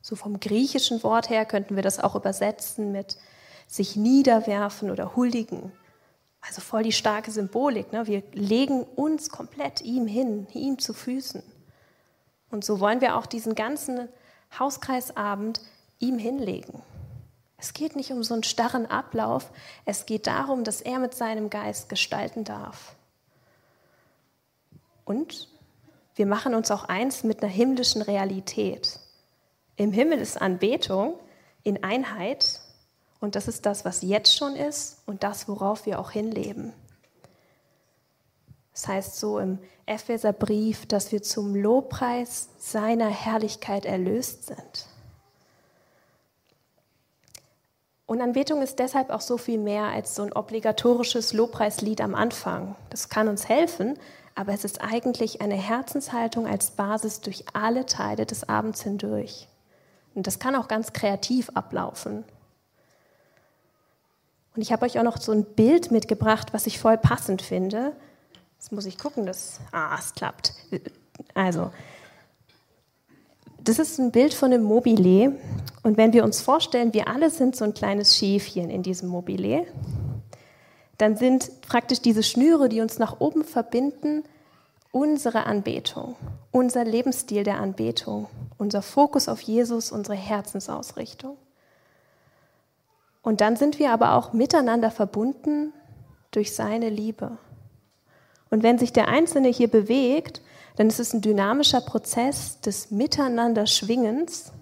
So 0.00 0.16
vom 0.16 0.40
griechischen 0.40 1.02
Wort 1.02 1.28
her 1.28 1.44
könnten 1.44 1.76
wir 1.76 1.82
das 1.82 2.00
auch 2.00 2.14
übersetzen 2.14 2.90
mit 2.90 3.18
sich 3.68 3.94
niederwerfen 3.94 4.90
oder 4.90 5.14
huldigen. 5.14 5.70
Also 6.40 6.60
voll 6.60 6.82
die 6.82 6.92
starke 6.92 7.30
Symbolik. 7.30 7.92
Ne? 7.92 8.06
Wir 8.06 8.22
legen 8.32 8.82
uns 8.82 9.28
komplett 9.28 9.82
ihm 9.82 10.06
hin, 10.06 10.48
ihm 10.54 10.78
zu 10.78 10.94
Füßen. 10.94 11.42
Und 12.50 12.64
so 12.64 12.80
wollen 12.80 13.00
wir 13.00 13.16
auch 13.16 13.26
diesen 13.26 13.54
ganzen 13.54 14.08
Hauskreisabend 14.58 15.60
ihm 15.98 16.18
hinlegen. 16.18 16.82
Es 17.58 17.74
geht 17.74 17.96
nicht 17.96 18.10
um 18.10 18.22
so 18.22 18.34
einen 18.34 18.44
starren 18.44 18.86
Ablauf, 18.86 19.50
es 19.84 20.06
geht 20.06 20.26
darum, 20.26 20.64
dass 20.64 20.80
er 20.80 20.98
mit 21.00 21.14
seinem 21.14 21.50
Geist 21.50 21.88
gestalten 21.88 22.44
darf. 22.44 22.94
Und 25.04 25.48
wir 26.14 26.26
machen 26.26 26.54
uns 26.54 26.70
auch 26.70 26.84
eins 26.84 27.24
mit 27.24 27.42
einer 27.42 27.52
himmlischen 27.52 28.00
Realität. 28.00 29.00
Im 29.76 29.92
Himmel 29.92 30.20
ist 30.20 30.40
Anbetung 30.40 31.18
in 31.64 31.82
Einheit 31.82 32.60
und 33.20 33.34
das 33.34 33.48
ist 33.48 33.66
das, 33.66 33.84
was 33.84 34.02
jetzt 34.02 34.36
schon 34.36 34.54
ist 34.54 35.02
und 35.06 35.22
das, 35.22 35.48
worauf 35.48 35.86
wir 35.86 35.98
auch 35.98 36.10
hinleben. 36.10 36.72
Das 38.72 38.86
heißt 38.86 39.16
so 39.18 39.40
im 39.40 39.58
Epheserbrief, 39.86 40.86
dass 40.86 41.10
wir 41.10 41.22
zum 41.22 41.56
Lobpreis 41.56 42.48
seiner 42.58 43.08
Herrlichkeit 43.08 43.84
erlöst 43.84 44.46
sind. 44.46 44.86
Und 48.06 48.22
Anbetung 48.22 48.62
ist 48.62 48.78
deshalb 48.78 49.10
auch 49.10 49.20
so 49.20 49.36
viel 49.36 49.58
mehr 49.58 49.84
als 49.84 50.14
so 50.14 50.22
ein 50.22 50.32
obligatorisches 50.32 51.32
Lobpreislied 51.32 52.00
am 52.00 52.14
Anfang. 52.14 52.76
Das 52.88 53.08
kann 53.08 53.28
uns 53.28 53.48
helfen, 53.48 53.98
aber 54.34 54.54
es 54.54 54.64
ist 54.64 54.80
eigentlich 54.80 55.42
eine 55.42 55.56
Herzenshaltung 55.56 56.46
als 56.46 56.70
Basis 56.70 57.20
durch 57.20 57.44
alle 57.52 57.84
Teile 57.84 58.24
des 58.24 58.48
Abends 58.48 58.82
hindurch. 58.82 59.48
Und 60.14 60.26
das 60.26 60.38
kann 60.38 60.54
auch 60.54 60.68
ganz 60.68 60.92
kreativ 60.92 61.50
ablaufen. 61.50 62.24
Und 64.58 64.62
ich 64.62 64.72
habe 64.72 64.86
euch 64.86 64.98
auch 64.98 65.04
noch 65.04 65.18
so 65.18 65.30
ein 65.30 65.44
Bild 65.44 65.92
mitgebracht, 65.92 66.52
was 66.52 66.66
ich 66.66 66.80
voll 66.80 66.98
passend 66.98 67.42
finde. 67.42 67.92
Jetzt 68.56 68.72
muss 68.72 68.86
ich 68.86 68.98
gucken, 68.98 69.24
dass. 69.24 69.60
Ah, 69.70 69.96
es 69.96 70.14
klappt. 70.14 70.52
Also, 71.32 71.70
das 73.60 73.78
ist 73.78 74.00
ein 74.00 74.10
Bild 74.10 74.34
von 74.34 74.52
einem 74.52 74.64
Mobile. 74.64 75.36
Und 75.84 75.96
wenn 75.96 76.12
wir 76.12 76.24
uns 76.24 76.40
vorstellen, 76.40 76.92
wir 76.92 77.06
alle 77.06 77.30
sind 77.30 77.54
so 77.54 77.64
ein 77.64 77.72
kleines 77.72 78.16
Schäfchen 78.16 78.68
in 78.68 78.82
diesem 78.82 79.08
Mobile, 79.08 79.64
dann 80.96 81.16
sind 81.16 81.60
praktisch 81.60 82.00
diese 82.00 82.24
Schnüre, 82.24 82.68
die 82.68 82.80
uns 82.80 82.98
nach 82.98 83.20
oben 83.20 83.44
verbinden, 83.44 84.24
unsere 84.90 85.46
Anbetung, 85.46 86.16
unser 86.50 86.82
Lebensstil 86.82 87.44
der 87.44 87.60
Anbetung, 87.60 88.26
unser 88.56 88.82
Fokus 88.82 89.28
auf 89.28 89.40
Jesus, 89.40 89.92
unsere 89.92 90.16
Herzensausrichtung. 90.16 91.36
Und 93.22 93.40
dann 93.40 93.56
sind 93.56 93.78
wir 93.78 93.92
aber 93.92 94.14
auch 94.14 94.32
miteinander 94.32 94.90
verbunden 94.90 95.72
durch 96.30 96.54
seine 96.54 96.88
Liebe. 96.88 97.38
Und 98.50 98.62
wenn 98.62 98.78
sich 98.78 98.92
der 98.92 99.08
Einzelne 99.08 99.48
hier 99.48 99.68
bewegt, 99.68 100.40
dann 100.76 100.88
ist 100.88 101.00
es 101.00 101.12
ein 101.12 101.20
dynamischer 101.20 101.80
Prozess 101.80 102.60
des 102.60 102.90
Miteinanderschwingens 102.90 104.52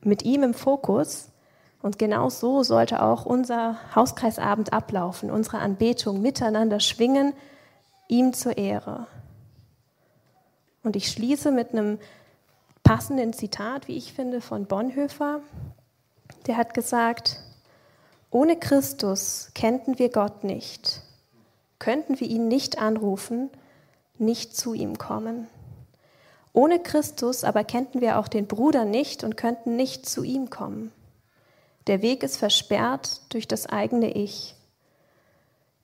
mit 0.00 0.24
ihm 0.24 0.42
im 0.42 0.54
Fokus. 0.54 1.30
Und 1.82 1.98
genau 1.98 2.30
so 2.30 2.62
sollte 2.62 3.02
auch 3.02 3.26
unser 3.26 3.76
Hauskreisabend 3.94 4.72
ablaufen, 4.72 5.30
unsere 5.30 5.58
Anbetung 5.58 6.20
miteinander 6.20 6.80
schwingen, 6.80 7.32
ihm 8.08 8.32
zur 8.32 8.58
Ehre. 8.58 9.06
Und 10.82 10.96
ich 10.96 11.10
schließe 11.10 11.50
mit 11.52 11.72
einem 11.72 11.98
passenden 12.82 13.32
Zitat, 13.32 13.88
wie 13.88 13.96
ich 13.96 14.12
finde, 14.12 14.40
von 14.40 14.66
Bonhoeffer. 14.66 15.40
Der 16.46 16.56
hat 16.56 16.74
gesagt, 16.74 17.40
ohne 18.30 18.56
Christus 18.56 19.50
kennten 19.54 19.98
wir 19.98 20.10
Gott 20.10 20.44
nicht, 20.44 21.02
könnten 21.78 22.20
wir 22.20 22.28
ihn 22.28 22.48
nicht 22.48 22.78
anrufen, 22.78 23.50
nicht 24.18 24.56
zu 24.56 24.74
ihm 24.74 24.98
kommen. 24.98 25.48
Ohne 26.52 26.78
Christus 26.78 27.44
aber 27.44 27.64
kennten 27.64 28.00
wir 28.00 28.18
auch 28.18 28.28
den 28.28 28.46
Bruder 28.46 28.84
nicht 28.84 29.24
und 29.24 29.36
könnten 29.36 29.76
nicht 29.76 30.08
zu 30.08 30.22
ihm 30.22 30.48
kommen. 30.48 30.92
Der 31.86 32.02
Weg 32.02 32.22
ist 32.22 32.38
versperrt 32.38 33.20
durch 33.28 33.46
das 33.46 33.66
eigene 33.66 34.12
Ich. 34.16 34.54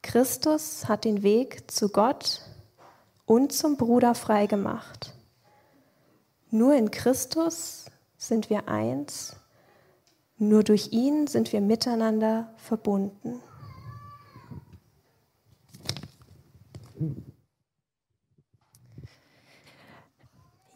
Christus 0.02 0.88
hat 0.88 1.04
den 1.04 1.23
Weg 1.23 1.71
zu 1.71 1.90
Gott 1.90 2.40
und 3.26 3.52
zum 3.52 3.76
Bruder 3.76 4.14
freigemacht. 4.14 5.12
Nur 6.50 6.75
in 6.75 6.90
Christus 6.90 7.87
sind 8.16 8.50
wir 8.50 8.69
eins, 8.69 9.37
nur 10.39 10.65
durch 10.65 10.93
ihn 10.93 11.27
sind 11.27 11.53
wir 11.53 11.61
miteinander 11.61 12.53
verbunden. 12.57 13.41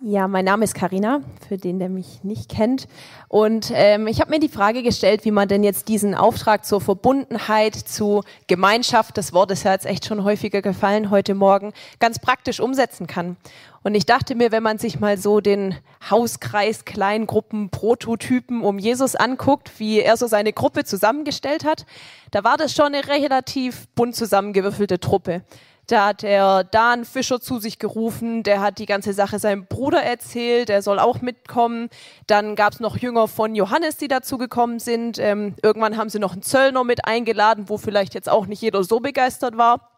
Ja, 0.08 0.28
mein 0.28 0.44
Name 0.44 0.62
ist 0.62 0.76
Karina, 0.76 1.20
für 1.48 1.56
den, 1.56 1.80
der 1.80 1.88
mich 1.88 2.22
nicht 2.22 2.48
kennt. 2.48 2.86
Und 3.26 3.72
ähm, 3.74 4.06
ich 4.06 4.20
habe 4.20 4.30
mir 4.30 4.38
die 4.38 4.48
Frage 4.48 4.84
gestellt, 4.84 5.24
wie 5.24 5.32
man 5.32 5.48
denn 5.48 5.64
jetzt 5.64 5.88
diesen 5.88 6.14
Auftrag 6.14 6.64
zur 6.64 6.80
Verbundenheit, 6.80 7.74
zu 7.74 8.22
Gemeinschaft, 8.46 9.18
das 9.18 9.32
Wort 9.32 9.50
ist 9.50 9.64
ja 9.64 9.72
jetzt 9.72 9.84
echt 9.84 10.06
schon 10.06 10.22
häufiger 10.22 10.62
gefallen 10.62 11.10
heute 11.10 11.34
Morgen, 11.34 11.72
ganz 11.98 12.20
praktisch 12.20 12.60
umsetzen 12.60 13.08
kann. 13.08 13.36
Und 13.82 13.96
ich 13.96 14.06
dachte 14.06 14.36
mir, 14.36 14.52
wenn 14.52 14.62
man 14.62 14.78
sich 14.78 15.00
mal 15.00 15.18
so 15.18 15.40
den 15.40 15.74
Hauskreis 16.08 16.84
Kleingruppen 16.84 17.70
Prototypen 17.70 18.62
um 18.62 18.78
Jesus 18.78 19.16
anguckt, 19.16 19.72
wie 19.78 19.98
er 19.98 20.16
so 20.16 20.28
seine 20.28 20.52
Gruppe 20.52 20.84
zusammengestellt 20.84 21.64
hat, 21.64 21.84
da 22.30 22.44
war 22.44 22.56
das 22.56 22.72
schon 22.72 22.94
eine 22.94 23.08
relativ 23.08 23.88
bunt 23.96 24.14
zusammengewürfelte 24.14 25.00
Truppe. 25.00 25.42
Da 25.86 26.06
hat 26.06 26.24
er 26.24 26.64
Dan 26.64 27.04
Fischer 27.04 27.40
zu 27.40 27.58
sich 27.58 27.78
gerufen, 27.78 28.42
der 28.42 28.60
hat 28.60 28.78
die 28.78 28.86
ganze 28.86 29.12
Sache 29.12 29.38
seinem 29.38 29.66
Bruder 29.66 30.02
erzählt, 30.02 30.68
der 30.68 30.82
soll 30.82 30.98
auch 30.98 31.20
mitkommen. 31.20 31.90
Dann 32.26 32.56
gab 32.56 32.72
es 32.72 32.80
noch 32.80 32.96
Jünger 32.96 33.28
von 33.28 33.54
Johannes, 33.54 33.96
die 33.96 34.08
dazu 34.08 34.36
gekommen 34.36 34.80
sind. 34.80 35.18
Ähm, 35.18 35.54
irgendwann 35.62 35.96
haben 35.96 36.08
sie 36.08 36.18
noch 36.18 36.32
einen 36.32 36.42
Zöllner 36.42 36.82
mit 36.82 37.04
eingeladen, 37.04 37.68
wo 37.68 37.78
vielleicht 37.78 38.14
jetzt 38.14 38.28
auch 38.28 38.46
nicht 38.46 38.62
jeder 38.62 38.82
so 38.82 38.98
begeistert 38.98 39.56
war. 39.56 39.92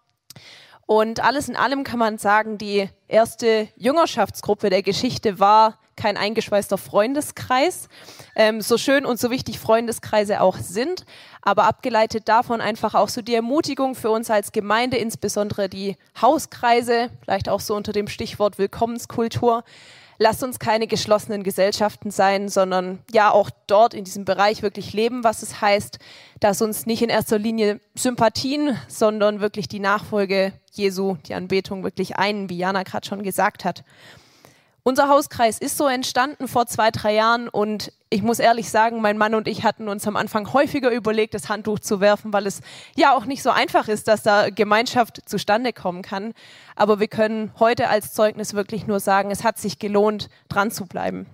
Und 0.84 1.22
alles 1.24 1.48
in 1.48 1.56
allem 1.56 1.84
kann 1.84 1.98
man 1.98 2.18
sagen, 2.18 2.58
die 2.58 2.88
erste 3.08 3.68
Jüngerschaftsgruppe 3.76 4.70
der 4.70 4.82
Geschichte 4.82 5.38
war 5.38 5.78
kein 5.98 6.16
eingeschweißter 6.16 6.78
Freundeskreis, 6.78 7.88
ähm, 8.34 8.62
so 8.62 8.78
schön 8.78 9.04
und 9.04 9.20
so 9.20 9.30
wichtig 9.30 9.58
Freundeskreise 9.58 10.40
auch 10.40 10.56
sind, 10.56 11.04
aber 11.42 11.64
abgeleitet 11.64 12.28
davon 12.28 12.62
einfach 12.62 12.94
auch 12.94 13.08
so 13.08 13.20
die 13.20 13.34
Ermutigung 13.34 13.94
für 13.94 14.10
uns 14.10 14.30
als 14.30 14.52
Gemeinde, 14.52 14.96
insbesondere 14.96 15.68
die 15.68 15.96
Hauskreise, 16.20 17.10
vielleicht 17.22 17.48
auch 17.48 17.60
so 17.60 17.74
unter 17.74 17.92
dem 17.92 18.08
Stichwort 18.08 18.58
Willkommenskultur. 18.58 19.64
Lasst 20.20 20.42
uns 20.42 20.58
keine 20.58 20.88
geschlossenen 20.88 21.44
Gesellschaften 21.44 22.10
sein, 22.10 22.48
sondern 22.48 22.98
ja 23.12 23.30
auch 23.30 23.50
dort 23.68 23.94
in 23.94 24.02
diesem 24.02 24.24
Bereich 24.24 24.62
wirklich 24.62 24.92
leben, 24.92 25.22
was 25.22 25.42
es 25.42 25.60
heißt, 25.60 26.00
dass 26.40 26.60
uns 26.60 26.86
nicht 26.86 27.02
in 27.02 27.08
erster 27.08 27.38
Linie 27.38 27.80
Sympathien, 27.94 28.76
sondern 28.88 29.40
wirklich 29.40 29.68
die 29.68 29.78
Nachfolge 29.78 30.52
Jesu, 30.72 31.16
die 31.26 31.34
Anbetung 31.34 31.84
wirklich 31.84 32.16
einen, 32.16 32.50
wie 32.50 32.58
Jana 32.58 32.82
gerade 32.82 33.06
schon 33.06 33.22
gesagt 33.22 33.64
hat. 33.64 33.84
Unser 34.88 35.10
Hauskreis 35.10 35.58
ist 35.58 35.76
so 35.76 35.86
entstanden 35.86 36.48
vor 36.48 36.64
zwei, 36.64 36.90
drei 36.90 37.12
Jahren 37.12 37.50
und 37.50 37.92
ich 38.08 38.22
muss 38.22 38.38
ehrlich 38.38 38.70
sagen, 38.70 39.02
mein 39.02 39.18
Mann 39.18 39.34
und 39.34 39.46
ich 39.46 39.62
hatten 39.62 39.86
uns 39.86 40.06
am 40.06 40.16
Anfang 40.16 40.50
häufiger 40.54 40.90
überlegt, 40.90 41.34
das 41.34 41.50
Handtuch 41.50 41.78
zu 41.78 42.00
werfen, 42.00 42.32
weil 42.32 42.46
es 42.46 42.62
ja 42.96 43.14
auch 43.14 43.26
nicht 43.26 43.42
so 43.42 43.50
einfach 43.50 43.88
ist, 43.88 44.08
dass 44.08 44.22
da 44.22 44.48
Gemeinschaft 44.48 45.28
zustande 45.28 45.74
kommen 45.74 46.00
kann. 46.00 46.32
Aber 46.74 47.00
wir 47.00 47.08
können 47.08 47.52
heute 47.58 47.90
als 47.90 48.14
Zeugnis 48.14 48.54
wirklich 48.54 48.86
nur 48.86 48.98
sagen, 48.98 49.30
es 49.30 49.44
hat 49.44 49.58
sich 49.58 49.78
gelohnt, 49.78 50.30
dran 50.48 50.70
zu 50.70 50.86
bleiben. 50.86 51.26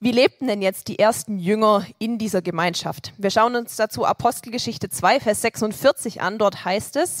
Wie 0.00 0.10
lebten 0.10 0.46
denn 0.46 0.62
jetzt 0.62 0.88
die 0.88 0.98
ersten 0.98 1.38
Jünger 1.38 1.84
in 1.98 2.16
dieser 2.16 2.40
Gemeinschaft? 2.40 3.12
Wir 3.18 3.28
schauen 3.28 3.54
uns 3.54 3.76
dazu 3.76 4.06
Apostelgeschichte 4.06 4.88
2, 4.88 5.20
Vers 5.20 5.42
46 5.42 6.22
an. 6.22 6.38
Dort 6.38 6.64
heißt 6.64 6.96
es, 6.96 7.20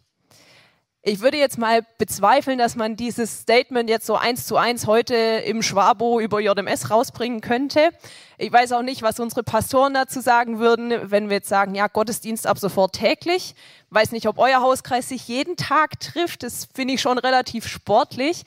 Ich 1.03 1.21
würde 1.21 1.37
jetzt 1.37 1.57
mal 1.57 1.83
bezweifeln, 1.97 2.59
dass 2.59 2.75
man 2.75 2.95
dieses 2.95 3.39
Statement 3.39 3.89
jetzt 3.89 4.05
so 4.05 4.15
eins 4.17 4.45
zu 4.45 4.55
eins 4.55 4.85
heute 4.85 5.15
im 5.15 5.63
Schwabo 5.63 6.19
über 6.19 6.39
JMS 6.39 6.91
rausbringen 6.91 7.41
könnte. 7.41 7.89
Ich 8.37 8.53
weiß 8.53 8.73
auch 8.73 8.83
nicht, 8.83 9.01
was 9.01 9.19
unsere 9.19 9.41
Pastoren 9.41 9.95
dazu 9.95 10.21
sagen 10.21 10.59
würden, 10.59 11.09
wenn 11.09 11.29
wir 11.29 11.37
jetzt 11.37 11.49
sagen, 11.49 11.73
ja, 11.73 11.87
Gottesdienst 11.87 12.45
ab 12.45 12.59
sofort 12.59 12.93
täglich. 12.93 13.55
Weiß 13.89 14.11
nicht, 14.11 14.27
ob 14.27 14.37
euer 14.37 14.61
Hauskreis 14.61 15.09
sich 15.09 15.27
jeden 15.27 15.57
Tag 15.57 15.99
trifft. 15.99 16.43
Das 16.43 16.67
finde 16.71 16.93
ich 16.93 17.01
schon 17.01 17.17
relativ 17.17 17.67
sportlich. 17.67 18.43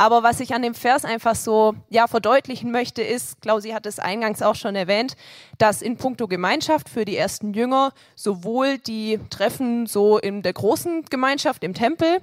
Aber 0.00 0.22
was 0.22 0.40
ich 0.40 0.54
an 0.54 0.62
dem 0.62 0.72
Vers 0.72 1.04
einfach 1.04 1.34
so 1.34 1.74
ja, 1.90 2.06
verdeutlichen 2.06 2.70
möchte, 2.70 3.02
ist, 3.02 3.42
Klausi 3.42 3.72
hat 3.72 3.84
es 3.84 3.98
eingangs 3.98 4.40
auch 4.40 4.54
schon 4.54 4.74
erwähnt, 4.74 5.14
dass 5.58 5.82
in 5.82 5.98
puncto 5.98 6.26
Gemeinschaft 6.26 6.88
für 6.88 7.04
die 7.04 7.18
ersten 7.18 7.52
Jünger 7.52 7.92
sowohl 8.14 8.78
die 8.78 9.20
Treffen 9.28 9.84
so 9.84 10.16
in 10.16 10.40
der 10.40 10.54
großen 10.54 11.04
Gemeinschaft 11.10 11.62
im 11.64 11.74
Tempel 11.74 12.22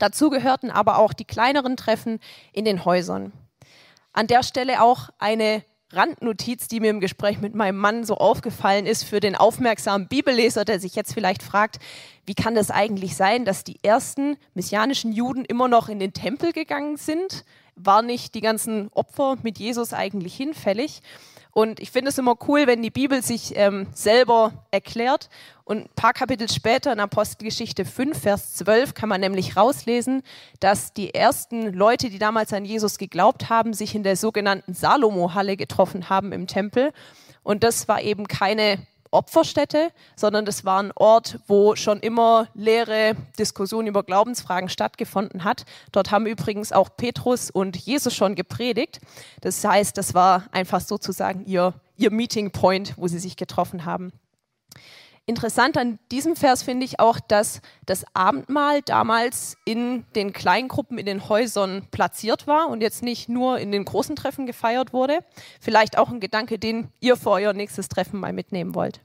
dazugehörten, 0.00 0.72
aber 0.72 0.98
auch 0.98 1.12
die 1.12 1.24
kleineren 1.24 1.76
Treffen 1.76 2.18
in 2.52 2.64
den 2.64 2.84
Häusern. 2.84 3.30
An 4.12 4.26
der 4.26 4.42
Stelle 4.42 4.82
auch 4.82 5.10
eine 5.20 5.62
Randnotiz, 5.94 6.68
die 6.68 6.80
mir 6.80 6.90
im 6.90 7.00
Gespräch 7.00 7.40
mit 7.40 7.54
meinem 7.54 7.78
Mann 7.78 8.04
so 8.04 8.16
aufgefallen 8.16 8.86
ist 8.86 9.04
für 9.04 9.20
den 9.20 9.36
aufmerksamen 9.36 10.08
Bibelleser, 10.08 10.64
der 10.64 10.80
sich 10.80 10.94
jetzt 10.94 11.14
vielleicht 11.14 11.42
fragt, 11.42 11.78
wie 12.26 12.34
kann 12.34 12.54
das 12.54 12.70
eigentlich 12.70 13.16
sein, 13.16 13.44
dass 13.44 13.64
die 13.64 13.78
ersten 13.82 14.36
messianischen 14.54 15.12
Juden 15.12 15.44
immer 15.44 15.68
noch 15.68 15.88
in 15.88 15.98
den 15.98 16.12
Tempel 16.12 16.52
gegangen 16.52 16.96
sind? 16.96 17.44
War 17.76 18.02
nicht 18.02 18.34
die 18.34 18.40
ganzen 18.40 18.88
Opfer 18.92 19.36
mit 19.42 19.58
Jesus 19.58 19.92
eigentlich 19.92 20.34
hinfällig? 20.34 21.02
Und 21.54 21.78
ich 21.78 21.92
finde 21.92 22.10
es 22.10 22.18
immer 22.18 22.36
cool, 22.48 22.66
wenn 22.66 22.82
die 22.82 22.90
Bibel 22.90 23.22
sich 23.22 23.52
ähm, 23.56 23.86
selber 23.94 24.66
erklärt. 24.72 25.30
Und 25.62 25.84
ein 25.84 25.88
paar 25.94 26.12
Kapitel 26.12 26.50
später 26.50 26.92
in 26.92 26.98
Apostelgeschichte 26.98 27.84
5, 27.84 28.20
Vers 28.20 28.54
12 28.54 28.92
kann 28.92 29.08
man 29.08 29.20
nämlich 29.20 29.56
rauslesen, 29.56 30.22
dass 30.58 30.92
die 30.92 31.14
ersten 31.14 31.72
Leute, 31.72 32.10
die 32.10 32.18
damals 32.18 32.52
an 32.52 32.64
Jesus 32.64 32.98
geglaubt 32.98 33.48
haben, 33.50 33.72
sich 33.72 33.94
in 33.94 34.02
der 34.02 34.16
sogenannten 34.16 34.74
Salomo-Halle 34.74 35.56
getroffen 35.56 36.10
haben 36.10 36.32
im 36.32 36.48
Tempel. 36.48 36.92
Und 37.44 37.62
das 37.62 37.86
war 37.86 38.02
eben 38.02 38.26
keine 38.26 38.84
Opferstätte, 39.14 39.90
sondern 40.16 40.44
das 40.44 40.64
war 40.64 40.82
ein 40.82 40.92
Ort, 40.94 41.38
wo 41.46 41.76
schon 41.76 42.00
immer 42.00 42.48
leere 42.54 43.16
Diskussionen 43.38 43.88
über 43.88 44.02
Glaubensfragen 44.02 44.68
stattgefunden 44.68 45.44
hat. 45.44 45.64
Dort 45.92 46.10
haben 46.10 46.26
übrigens 46.26 46.72
auch 46.72 46.90
Petrus 46.96 47.50
und 47.50 47.76
Jesus 47.76 48.14
schon 48.14 48.34
gepredigt. 48.34 49.00
Das 49.40 49.64
heißt, 49.64 49.96
das 49.96 50.14
war 50.14 50.44
einfach 50.52 50.80
sozusagen 50.80 51.46
ihr, 51.46 51.74
ihr 51.96 52.10
Meeting 52.10 52.50
Point, 52.50 52.94
wo 52.96 53.08
sie 53.08 53.18
sich 53.18 53.36
getroffen 53.36 53.84
haben. 53.84 54.12
Interessant 55.26 55.78
an 55.78 55.98
diesem 56.10 56.36
Vers 56.36 56.62
finde 56.62 56.84
ich 56.84 57.00
auch, 57.00 57.18
dass 57.18 57.62
das 57.86 58.04
Abendmahl 58.12 58.82
damals 58.82 59.56
in 59.64 60.04
den 60.14 60.34
Kleingruppen 60.34 60.98
in 60.98 61.06
den 61.06 61.30
Häusern 61.30 61.88
platziert 61.90 62.46
war 62.46 62.68
und 62.68 62.82
jetzt 62.82 63.02
nicht 63.02 63.30
nur 63.30 63.58
in 63.58 63.72
den 63.72 63.86
großen 63.86 64.16
Treffen 64.16 64.44
gefeiert 64.44 64.92
wurde. 64.92 65.20
Vielleicht 65.60 65.96
auch 65.96 66.10
ein 66.10 66.20
Gedanke, 66.20 66.58
den 66.58 66.88
ihr 67.00 67.16
für 67.16 67.30
euer 67.30 67.54
nächstes 67.54 67.88
Treffen 67.88 68.20
mal 68.20 68.34
mitnehmen 68.34 68.74
wollt. 68.74 69.00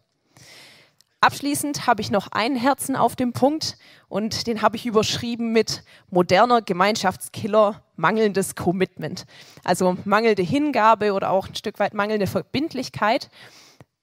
Abschließend 1.21 1.87
habe 1.87 2.01
ich 2.01 2.11
noch 2.11 2.27
einen 2.31 2.57
Herzen 2.57 2.97
auf 2.97 3.15
dem 3.15 3.31
Punkt 3.31 3.77
und 4.09 4.45
den 4.45 4.61
habe 4.61 4.75
ich 4.75 4.85
überschrieben 4.85 5.53
mit 5.53 5.83
moderner 6.09 6.61
Gemeinschaftskiller, 6.61 7.81
mangelndes 7.95 8.55
Commitment. 8.55 9.25
Also 9.63 9.97
mangelnde 10.03 10.43
Hingabe 10.43 11.13
oder 11.13 11.31
auch 11.31 11.47
ein 11.47 11.55
Stück 11.55 11.79
weit 11.79 11.93
mangelnde 11.93 12.27
Verbindlichkeit. 12.27 13.29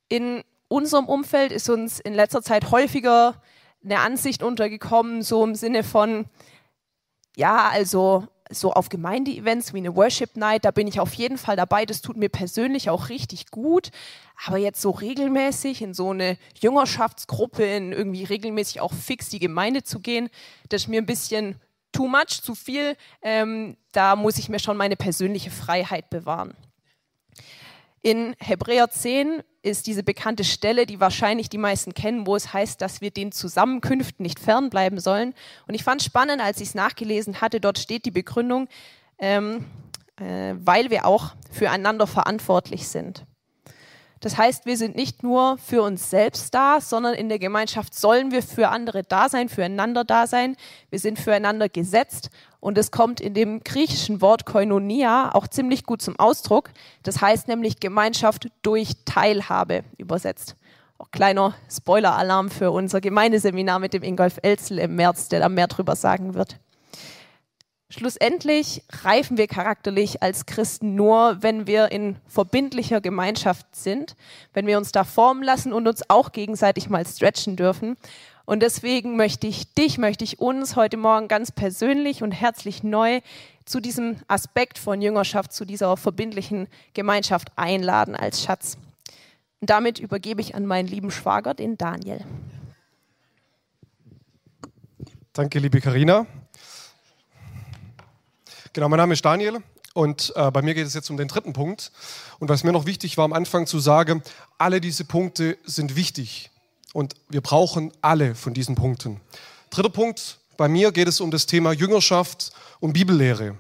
In 0.09 0.45
unserem 0.69 1.07
Umfeld 1.07 1.53
ist 1.53 1.69
uns 1.69 2.01
in 2.01 2.15
letzter 2.15 2.43
Zeit 2.43 2.71
häufiger 2.71 3.41
eine 3.85 4.01
Ansicht 4.01 4.43
untergekommen, 4.43 5.23
so 5.23 5.45
im 5.45 5.55
Sinne 5.55 5.85
von, 5.85 6.27
ja, 7.37 7.69
also 7.69 8.27
so 8.51 8.73
auf 8.73 8.89
Gemeindeevents 8.89 9.75
wie 9.75 9.79
eine 9.79 9.97
Worship 9.97 10.37
Night, 10.37 10.65
da 10.65 10.71
bin 10.71 10.87
ich 10.87 11.01
auf 11.01 11.15
jeden 11.15 11.39
Fall 11.39 11.57
dabei. 11.57 11.85
Das 11.85 12.01
tut 12.01 12.17
mir 12.17 12.29
persönlich 12.29 12.91
auch 12.91 13.09
richtig 13.09 13.51
gut. 13.51 13.91
Aber 14.47 14.59
jetzt 14.59 14.81
so 14.81 14.91
regelmäßig 14.91 15.83
in 15.83 15.95
so 15.95 16.11
eine 16.11 16.39
Jüngerschaftsgruppe, 16.61 17.65
in 17.65 17.93
irgendwie 17.93 18.25
regelmäßig 18.25 18.81
auch 18.81 18.93
fix 18.93 19.29
die 19.29 19.39
Gemeinde 19.39 19.83
zu 19.83 20.01
gehen, 20.01 20.29
das 20.69 20.83
ist 20.83 20.89
mir 20.89 21.01
ein 21.01 21.07
bisschen 21.07 21.61
too 21.93 22.07
much, 22.07 22.43
zu 22.43 22.55
viel. 22.55 22.97
Ähm, 23.23 23.77
da 23.93 24.15
muss 24.15 24.39
ich 24.39 24.49
mir 24.49 24.59
schon 24.59 24.77
meine 24.77 24.97
persönliche 24.97 25.51
Freiheit 25.51 26.11
bewahren. 26.11 26.55
In 28.03 28.37
Hebräer 28.39 28.91
10 28.91 29.43
ist 29.67 29.87
diese 29.87 30.03
bekannte 30.03 30.45
Stelle, 30.45 30.87
die 30.87 31.01
wahrscheinlich 31.01 31.49
die 31.49 31.59
meisten 31.59 31.93
kennen, 31.93 32.27
wo 32.27 32.37
es 32.37 32.53
heißt, 32.53 32.81
dass 32.81 33.01
wir 33.01 33.11
den 33.11 33.33
Zusammenkünften 33.33 34.23
nicht 34.23 34.39
fernbleiben 34.39 35.01
sollen. 35.01 35.35
Und 35.67 35.75
ich 35.75 35.83
fand 35.83 36.03
spannend, 36.03 36.41
als 36.41 36.61
ich 36.61 36.69
es 36.69 36.75
nachgelesen 36.75 37.41
hatte, 37.41 37.61
dort 37.61 37.79
steht 37.79 38.05
die 38.05 38.11
Begründung, 38.11 38.69
ähm, 39.19 39.65
äh, 40.21 40.55
weil 40.59 40.91
wir 40.91 41.05
auch 41.05 41.33
füreinander 41.51 42.07
verantwortlich 42.07 42.87
sind. 42.89 43.27
Das 44.21 44.39
heißt, 44.39 44.65
wir 44.65 44.77
sind 44.77 44.97
nicht 44.97 45.23
nur 45.23 45.59
für 45.59 45.83
uns 45.83 46.11
selbst 46.11 46.55
da, 46.55 46.81
sondern 46.81 47.15
in 47.15 47.29
der 47.29 47.39
Gemeinschaft 47.39 47.95
sollen 47.95 48.31
wir 48.31 48.43
für 48.43 48.71
andere 48.71 49.03
da 49.03 49.29
sein, 49.29 49.49
füreinander 49.49 50.05
da 50.05 50.27
sein. 50.27 50.57
Wir 50.91 50.99
sind 50.99 51.19
füreinander 51.19 51.69
gesetzt 51.69 52.31
und 52.61 52.79
es 52.79 52.91
kommt 52.91 53.21
in 53.21 53.35
dem 53.35 53.63
griechischen 53.63 54.21
Wort 54.21 54.47
Koinonia 54.47 55.35
auch 55.35 55.47
ziemlich 55.47 55.85
gut 55.85 56.03
zum 56.03 56.19
Ausdruck. 56.19 56.71
Das 57.03 57.21
heißt 57.21 57.49
nämlich 57.49 57.81
Gemeinschaft 57.81 58.49
durch 58.63 58.93
Teilhabe 59.05 59.85
übersetzt. 59.99 60.57
Auch 60.99 61.11
kleiner 61.11 61.55
Spoiler-Alarm 61.71 62.51
für 62.51 62.71
unser 62.71 63.01
Gemeindeseminar 63.01 63.79
mit 63.79 63.93
dem 63.93 64.03
Ingolf 64.03 64.39
Elzel 64.43 64.79
im 64.79 64.97
März, 64.97 65.29
der 65.29 65.41
da 65.41 65.49
mehr 65.49 65.67
drüber 65.67 65.95
sagen 65.95 66.35
wird. 66.35 66.59
Schlussendlich 67.89 68.83
reifen 69.05 69.37
wir 69.37 69.47
charakterlich 69.47 70.21
als 70.21 70.47
Christen 70.47 70.97
nur, 70.97 71.37
wenn 71.41 71.69
wir 71.69 71.93
in 71.93 72.17
verbindlicher 72.27 73.01
Gemeinschaft 73.01 73.77
sind, 73.77 74.17
wenn 74.55 74.67
wir 74.67 74.77
uns 74.77 74.91
da 74.91 75.05
formen 75.05 75.45
lassen 75.45 75.73
und 75.73 75.87
uns 75.87 76.11
auch 76.11 76.33
gegenseitig 76.33 76.89
mal 76.89 77.07
stretchen 77.07 77.55
dürfen. 77.55 77.97
Und 78.47 78.61
deswegen 78.61 79.17
möchte 79.17 79.49
ich 79.49 79.75
dich, 79.75 79.99
möchte 79.99 80.23
ich 80.23 80.39
uns 80.39 80.77
heute 80.77 80.97
Morgen 80.97 81.27
ganz 81.27 81.51
persönlich 81.51 82.23
und 82.23 82.31
herzlich 82.31 82.85
neu 82.85 83.21
zu 83.65 83.81
diesem 83.81 84.19
Aspekt 84.29 84.79
von 84.79 85.03
Jüngerschaft, 85.03 85.53
zu 85.53 85.65
dieser 85.65 85.97
verbindlichen 85.97 86.69
Gemeinschaft 86.95 87.51
einladen 87.57 88.15
als 88.15 88.45
Schatz. 88.45 88.79
Und 89.61 89.69
damit 89.69 89.99
übergebe 89.99 90.41
ich 90.41 90.55
an 90.55 90.65
meinen 90.65 90.87
lieben 90.87 91.11
Schwager, 91.11 91.55
den 91.55 91.77
Daniel. 91.77 92.25
Danke, 95.33 95.59
liebe 95.59 95.81
Karina. 95.81 96.25
Genau, 98.73 98.89
mein 98.89 98.99
Name 98.99 99.15
ist 99.15 99.25
Daniel 99.25 99.59
und 99.93 100.33
äh, 100.37 100.53
bei 100.53 100.63
mir 100.63 100.75
geht 100.75 100.87
es 100.87 100.95
jetzt 100.95 101.11
um 101.11 101.17
den 101.17 101.27
dritten 101.27 101.53
Punkt. 101.53 101.91
Und 102.39 102.49
was 102.49 102.63
mir 102.63 102.73
noch 102.73 102.87
wichtig 102.87 103.19
war 103.19 103.25
am 103.25 103.33
Anfang 103.33 103.67
zu 103.67 103.81
sagen, 103.81 104.23
alle 104.57 104.81
diese 104.81 105.05
Punkte 105.05 105.59
sind 105.65 105.97
wichtig 105.97 106.53
und 106.97 107.15
wir 107.29 107.43
brauchen 107.43 107.93
alle 108.01 108.35
von 108.35 108.55
diesen 108.55 108.75
Punkten. 108.75 109.21
Dritter 109.69 109.91
Punkt, 109.91 110.39
bei 110.57 110.67
mir 110.67 110.93
geht 110.93 111.09
es 111.09 111.21
um 111.21 111.31
das 111.31 111.45
Thema 111.45 111.73
Jüngerschaft 111.73 112.53
und 112.81 112.95
Bibellehre. 112.95 113.59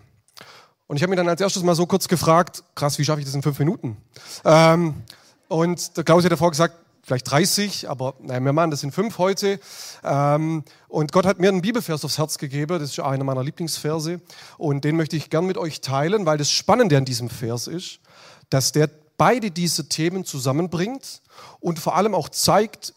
Und 0.86 0.96
ich 0.96 1.02
habe 1.02 1.10
mich 1.10 1.18
dann 1.18 1.28
als 1.28 1.42
erstes 1.42 1.62
mal 1.62 1.74
so 1.74 1.84
kurz 1.84 2.08
gefragt, 2.08 2.64
krass, 2.74 2.98
wie 2.98 3.04
schaffe 3.04 3.20
ich 3.20 3.26
das 3.26 3.34
in 3.34 3.42
fünf 3.42 3.58
Minuten? 3.58 3.98
Ähm, 4.42 5.02
und 5.48 5.98
der 5.98 6.04
Klaus 6.04 6.24
hat 6.24 6.32
davor 6.32 6.50
gesagt, 6.50 6.76
vielleicht 7.02 7.30
30, 7.30 7.90
aber 7.90 8.14
nein, 8.20 8.42
wir 8.42 8.54
machen 8.54 8.70
das 8.70 8.82
in 8.82 8.90
fünf 8.90 9.18
heute. 9.18 9.60
Ähm, 10.02 10.64
und 10.88 11.12
Gott 11.12 11.26
hat 11.26 11.38
mir 11.38 11.50
einen 11.50 11.60
Bibelvers 11.60 12.06
aufs 12.06 12.16
Herz 12.16 12.38
gegeben, 12.38 12.78
das 12.78 12.92
ist 12.92 13.00
einer 13.00 13.22
meiner 13.22 13.44
Lieblingsverse. 13.44 14.22
Und 14.56 14.82
den 14.82 14.96
möchte 14.96 15.16
ich 15.16 15.28
gern 15.28 15.44
mit 15.44 15.58
euch 15.58 15.82
teilen, 15.82 16.24
weil 16.24 16.38
das 16.38 16.50
Spannende 16.50 16.96
an 16.96 17.04
diesem 17.04 17.28
Vers 17.28 17.66
ist, 17.66 18.00
dass 18.48 18.72
der 18.72 18.88
beide 19.18 19.50
diese 19.50 19.90
Themen 19.90 20.24
zusammenbringt 20.24 21.20
und 21.60 21.78
vor 21.78 21.96
allem 21.96 22.14
auch 22.14 22.30
zeigt, 22.30 22.94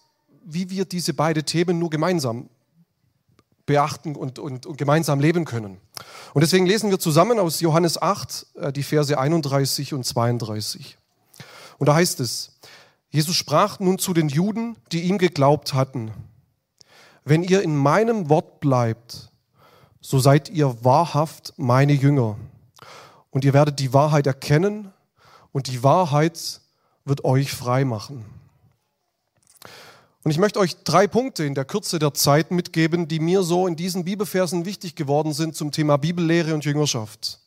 wie 0.54 0.70
wir 0.70 0.86
diese 0.86 1.14
beiden 1.14 1.46
Themen 1.46 1.80
nur 1.80 1.90
gemeinsam 1.90 2.50
beachten 3.66 4.16
und, 4.16 4.40
und, 4.40 4.66
und, 4.66 4.78
gemeinsam 4.78 5.20
leben 5.20 5.46
können. 5.46 5.78
Und 6.34 6.42
deswegen 6.42 6.66
lesen 6.66 6.90
wir 6.90 7.00
zusammen 7.00 7.38
aus 7.38 7.60
Johannes 7.60 8.02
8 8.02 8.48
äh, 8.56 8.74
die 8.74 8.82
Verse 8.82 9.16
31 9.16 9.94
und 9.94 10.06
32. 10.06 10.98
Und 11.78 11.88
da 11.88 11.94
heißt 11.94 12.20
es, 12.20 12.58
Jesus 13.12 13.36
sprach 13.36 13.80
nun 13.80 14.00
zu 14.00 14.14
den 14.14 14.28
Juden, 14.28 14.76
die 14.92 15.04
ihm 15.04 15.20
geglaubt 15.20 15.74
hatten, 15.76 16.12
wenn 17.26 17.44
ihr 17.44 17.62
in 17.62 17.76
meinem 17.76 18.30
Wort 18.30 18.60
bleibt, 18.60 19.30
so 20.02 20.20
seid 20.20 20.50
ihr 20.50 20.84
wahrhaft 20.84 21.54
meine 21.58 21.94
Jünger. 21.94 22.38
Und 23.30 23.46
ihr 23.46 23.54
werdet 23.54 23.80
die 23.80 23.94
Wahrheit 23.94 24.26
erkennen 24.26 24.92
und 25.52 25.68
die 25.68 25.84
Wahrheit 25.84 26.62
wird 27.06 27.24
euch 27.24 27.52
frei 27.52 27.86
machen. 27.86 28.26
Und 30.24 30.32
ich 30.32 30.38
möchte 30.38 30.60
euch 30.60 30.76
drei 30.84 31.08
Punkte 31.08 31.46
in 31.46 31.56
der 31.56 31.66
Kürze 31.66 31.98
der 31.98 32.14
Zeit 32.14 32.52
mitgeben, 32.52 33.08
die 33.08 33.20
mir 33.20 33.42
so 33.42 33.68
in 33.68 33.76
diesen 33.76 34.04
Bibelversen 34.04 34.66
wichtig 34.66 34.96
geworden 34.96 35.34
sind 35.34 35.56
zum 35.56 35.72
Thema 35.72 35.98
Bibellehre 35.98 36.54
und 36.54 36.66
Jüngerschaft. 36.66 37.40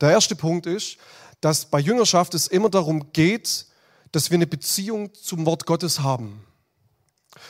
Der 0.00 0.10
erste 0.10 0.34
Punkt 0.34 0.66
ist, 0.66 0.96
dass 1.40 1.66
bei 1.66 1.80
Jüngerschaft 1.80 2.34
es 2.34 2.46
immer 2.46 2.70
darum 2.70 3.12
geht, 3.12 3.66
dass 4.12 4.30
wir 4.30 4.36
eine 4.36 4.46
Beziehung 4.46 5.12
zum 5.12 5.44
Wort 5.44 5.66
Gottes 5.66 6.00
haben. 6.00 6.44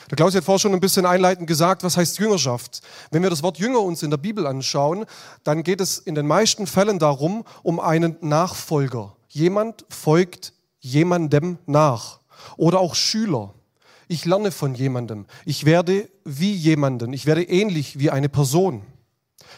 Der 0.09 0.17
Klaus 0.17 0.35
hat 0.35 0.43
vorher 0.43 0.59
schon 0.59 0.73
ein 0.73 0.79
bisschen 0.79 1.05
einleitend 1.05 1.47
gesagt, 1.47 1.83
was 1.83 1.95
heißt 1.95 2.19
Jüngerschaft? 2.19 2.81
Wenn 3.11 3.23
wir 3.23 3.29
das 3.29 3.43
Wort 3.43 3.59
Jünger 3.59 3.79
uns 3.79 4.03
in 4.03 4.09
der 4.09 4.17
Bibel 4.17 4.45
anschauen, 4.45 5.05
dann 5.43 5.63
geht 5.63 5.81
es 5.81 5.99
in 5.99 6.15
den 6.15 6.27
meisten 6.27 6.67
Fällen 6.67 6.99
darum, 6.99 7.45
um 7.63 7.79
einen 7.79 8.17
Nachfolger. 8.21 9.15
Jemand 9.29 9.85
folgt 9.89 10.53
jemandem 10.79 11.59
nach. 11.65 12.19
Oder 12.57 12.79
auch 12.79 12.95
Schüler. 12.95 13.53
Ich 14.11 14.25
lerne 14.25 14.51
von 14.51 14.73
jemandem. 14.73 15.27
Ich 15.45 15.65
werde 15.65 16.09
wie 16.25 16.51
jemanden. 16.51 17.13
Ich 17.13 17.27
werde 17.27 17.43
ähnlich 17.43 17.99
wie 17.99 18.09
eine 18.09 18.27
Person. 18.27 18.81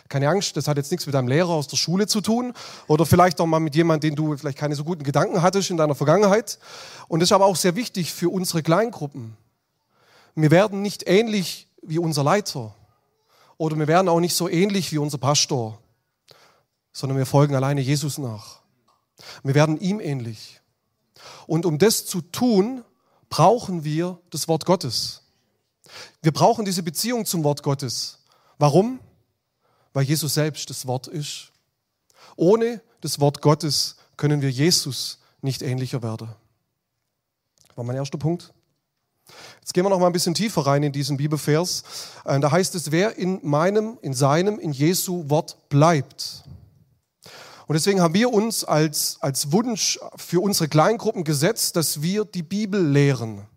Keine 0.10 0.28
Angst, 0.28 0.58
das 0.58 0.68
hat 0.68 0.76
jetzt 0.76 0.92
nichts 0.92 1.06
mit 1.06 1.16
einem 1.16 1.30
Lehrer 1.30 1.52
aus 1.52 1.70
der 1.70 1.78
Schule 1.78 2.06
zu 2.06 2.20
tun 2.20 2.52
oder 2.88 3.06
vielleicht 3.06 3.40
auch 3.40 3.46
mal 3.46 3.62
mit 3.62 3.76
jemandem, 3.76 4.10
den 4.10 4.16
du 4.18 4.36
vielleicht 4.36 4.58
keine 4.58 4.76
so 4.76 4.84
guten 4.84 5.04
Gedanken 5.04 5.42
hattest 5.42 5.70
in 5.70 5.78
deiner 5.78 5.96
Vergangenheit. 5.96 6.60
Und 7.08 7.22
das 7.22 7.28
ist 7.28 7.32
aber 7.32 7.46
auch 7.46 7.56
sehr 7.56 7.78
wichtig 7.78 8.12
für 8.12 8.30
unsere 8.30 8.62
Kleingruppen. 8.62 9.38
Wir 10.36 10.52
werden 10.52 10.82
nicht 10.82 11.08
ähnlich 11.08 11.70
wie 11.82 12.00
unser 12.00 12.26
Leiter 12.26 12.76
oder 13.56 13.80
wir 13.80 13.88
werden 13.88 14.10
auch 14.10 14.20
nicht 14.20 14.36
so 14.36 14.50
ähnlich 14.50 14.92
wie 14.92 14.98
unser 14.98 15.18
Pastor, 15.18 15.80
sondern 16.92 17.18
wir 17.18 17.26
folgen 17.26 17.56
alleine 17.56 17.80
Jesus 17.80 18.18
nach. 18.18 18.60
Wir 19.44 19.56
werden 19.56 19.80
ihm 19.80 20.02
ähnlich. 20.02 20.60
Und 21.48 21.66
um 21.66 21.78
das 21.78 22.06
zu 22.06 22.20
tun, 22.20 22.84
brauchen 23.32 23.84
wir 23.84 24.20
das 24.30 24.48
Wort 24.48 24.65
Gottes. 24.65 25.24
Wir 26.22 26.32
brauchen 26.32 26.65
diese 26.65 26.84
Beziehung 26.84 27.26
zum 27.26 27.44
Wort 27.44 27.63
Gottes. 27.63 28.20
Warum? 28.60 29.00
weil 29.94 30.04
Jesus 30.04 30.34
selbst 30.34 30.70
das 30.70 30.88
Wort 30.88 31.08
ist. 31.08 31.52
Ohne 32.36 32.82
das 33.02 33.20
Wort 33.20 33.41
Gottes 33.41 33.98
können 34.17 34.41
wir 34.41 34.50
Jesus 34.50 35.20
nicht 35.41 35.62
ähnlicher 35.62 36.02
werden. 36.04 36.30
War 37.76 37.84
mein 37.84 37.96
erster 37.96 38.17
Punkt. 38.17 38.54
Jetzt 39.60 39.74
gehen 39.74 39.86
wir 39.86 39.89
noch 39.89 40.00
mal 40.00 40.08
ein 40.08 40.13
bisschen 40.13 40.34
tiefer 40.34 40.65
rein 40.65 40.84
in 40.84 40.91
diesen 40.91 41.17
Bibelvers. 41.17 41.84
Äh, 42.26 42.39
da 42.39 42.52
heißt 42.52 42.76
es, 42.76 42.91
wer 42.91 43.17
in 43.17 43.39
meinem, 43.44 43.98
in 44.02 44.13
seinem, 44.13 44.60
in 44.60 44.72
Jesu 44.72 45.30
Wort 45.30 45.58
bleibt. 45.70 46.44
Und 47.67 47.74
deswegen 47.74 48.02
haben 48.02 48.13
wir 48.13 48.32
uns 48.32 48.63
als, 48.63 49.17
als 49.21 49.52
Wunsch 49.52 50.00
für 50.15 50.41
unsere 50.41 50.67
Kleingruppen 50.67 51.24
gesetzt, 51.24 51.76
dass 51.76 52.02
wir 52.02 52.26
die 52.26 52.43
Bibel 52.43 52.86
lehren. 52.86 53.47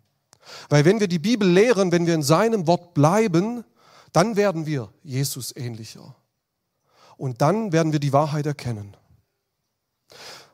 Weil 0.68 0.84
wenn 0.84 1.00
wir 1.00 1.08
die 1.08 1.18
Bibel 1.18 1.48
lehren, 1.48 1.92
wenn 1.92 2.06
wir 2.06 2.14
in 2.14 2.22
seinem 2.22 2.66
Wort 2.66 2.94
bleiben, 2.94 3.64
dann 4.12 4.36
werden 4.36 4.66
wir 4.66 4.90
Jesus 5.02 5.54
ähnlicher. 5.56 6.14
Und 7.16 7.40
dann 7.40 7.72
werden 7.72 7.92
wir 7.92 8.00
die 8.00 8.12
Wahrheit 8.12 8.46
erkennen. 8.46 8.96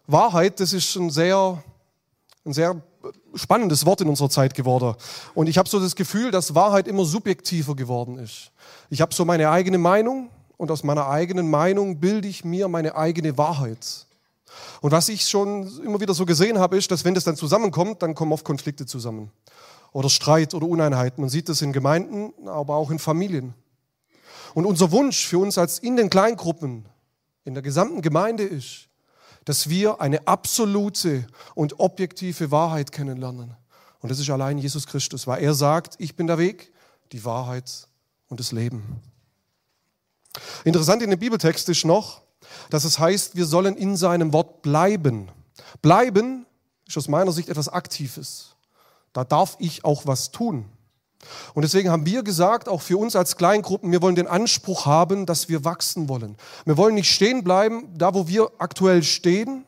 Wahrheit, 0.07 0.61
das 0.61 0.73
ist 0.73 0.97
ein 0.97 1.11
sehr, 1.11 1.63
ein 2.45 2.53
sehr 2.53 2.81
spannendes 3.35 3.87
Wort 3.87 4.01
in 4.01 4.09
unserer 4.09 4.31
Zeit 4.31 4.55
geworden. 4.55 4.95
Und 5.35 5.49
ich 5.49 5.59
habe 5.59 5.69
so 5.69 5.81
das 5.81 5.97
Gefühl, 5.97 6.31
dass 6.31 6.55
Wahrheit 6.55 6.89
immer 6.89 7.05
subjektiver 7.05 7.77
geworden 7.77 8.19
ist. 8.19 8.51
Ich 8.91 9.01
habe 9.01 9.15
so 9.15 9.25
meine 9.25 9.51
eigene 9.51 9.79
Meinung 9.79 10.31
und 10.61 10.71
aus 10.71 10.85
meiner 10.85 11.09
eigenen 11.09 11.49
Meinung 11.49 12.01
bilde 12.01 12.29
ich 12.29 12.45
mir 12.45 12.69
meine 12.69 12.95
eigene 12.95 13.39
Wahrheit. 13.39 14.07
Und 14.83 14.93
was 14.93 15.09
ich 15.09 15.27
schon 15.27 15.67
immer 15.83 16.03
wieder 16.03 16.13
so 16.13 16.27
gesehen 16.27 16.59
habe, 16.59 16.77
ist, 16.77 16.91
dass 16.91 17.03
wenn 17.03 17.15
das 17.15 17.25
dann 17.25 17.35
zusammenkommt, 17.35 18.03
dann 18.03 18.15
kommen 18.15 18.31
oft 18.31 18.45
Konflikte 18.45 18.85
zusammen. 18.85 19.31
Oder 19.93 20.11
Streit 20.11 20.53
oder 20.53 20.67
Uneinheit. 20.67 21.17
Man 21.17 21.31
sieht 21.31 21.49
das 21.49 21.63
in 21.63 21.73
Gemeinden, 21.73 22.47
aber 22.47 22.75
auch 22.75 22.91
in 22.91 22.99
Familien. 22.99 23.55
Und 24.53 24.67
unser 24.67 24.93
Wunsch 24.93 25.27
für 25.27 25.39
uns 25.39 25.57
als 25.57 25.79
in 25.79 25.97
den 25.97 26.11
Kleingruppen, 26.11 26.85
in 27.45 27.55
der 27.55 27.63
gesamten 27.63 28.03
Gemeinde 28.03 28.43
ist, 28.43 28.91
dass 29.47 29.71
wir 29.71 30.03
eine 30.03 30.29
absolute 30.29 31.27
und 31.55 31.81
objektive 31.81 32.51
Wahrheit 32.51 32.93
kennenlernen. 32.93 33.57
Und 34.01 34.11
das 34.11 34.19
ist 34.19 34.29
allein 34.29 34.59
Jesus 34.59 34.87
Christus, 34.87 35.27
weil 35.27 35.43
er 35.43 35.55
sagt, 35.55 35.95
ich 35.97 36.17
bin 36.17 36.27
der 36.27 36.37
Weg, 36.37 36.71
die 37.13 37.25
Wahrheit 37.25 37.89
und 38.29 38.41
das 38.41 38.53
Leben. 38.53 39.01
Interessant 40.65 41.03
in 41.03 41.11
dem 41.11 41.19
Bibeltext 41.19 41.69
ist 41.69 41.85
noch, 41.85 42.23
dass 42.71 42.85
es 42.85 42.99
heißt, 42.99 43.37
wir 43.37 43.47
sollen 43.47 43.77
in 43.77 43.97
seinem 43.97 44.33
Wort 44.33 44.63
bleiben. 44.63 45.31
Bleiben 45.83 46.47
ist 46.87 46.97
aus 46.97 47.09
meiner 47.09 47.33
Sicht 47.33 47.49
etwas 47.49 47.69
Aktives. 47.69 48.57
Da 49.13 49.25
darf 49.25 49.57
ich 49.59 49.85
auch 49.85 50.07
was 50.07 50.31
tun. 50.31 50.67
Und 51.55 51.63
deswegen 51.63 51.91
haben 51.91 52.07
wir 52.07 52.23
gesagt, 52.23 52.69
auch 52.69 52.81
für 52.81 52.97
uns 52.97 53.15
als 53.15 53.37
Kleingruppen, 53.37 53.93
wir 53.93 54.01
wollen 54.01 54.15
den 54.15 54.27
Anspruch 54.27 54.87
haben, 54.87 55.27
dass 55.27 55.49
wir 55.49 55.65
wachsen 55.65 56.09
wollen. 56.09 56.37
Wir 56.65 56.77
wollen 56.77 56.95
nicht 56.95 57.13
stehen 57.13 57.45
bleiben, 57.45 57.89
da 57.97 58.15
wo 58.15 58.27
wir 58.27 58.51
aktuell 58.59 59.03
stehen, 59.03 59.67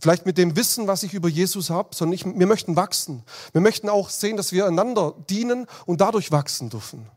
vielleicht 0.00 0.26
mit 0.26 0.36
dem 0.36 0.56
Wissen, 0.56 0.86
was 0.86 1.02
ich 1.02 1.14
über 1.14 1.28
Jesus 1.28 1.70
habe, 1.70 1.94
sondern 1.94 2.14
ich, 2.14 2.26
wir 2.26 2.46
möchten 2.46 2.76
wachsen. 2.76 3.22
Wir 3.52 3.60
möchten 3.60 3.88
auch 3.88 4.10
sehen, 4.10 4.36
dass 4.36 4.52
wir 4.52 4.66
einander 4.66 5.14
dienen 5.30 5.66
und 5.86 6.00
dadurch 6.00 6.30
wachsen 6.30 6.68
dürfen. 6.68 7.08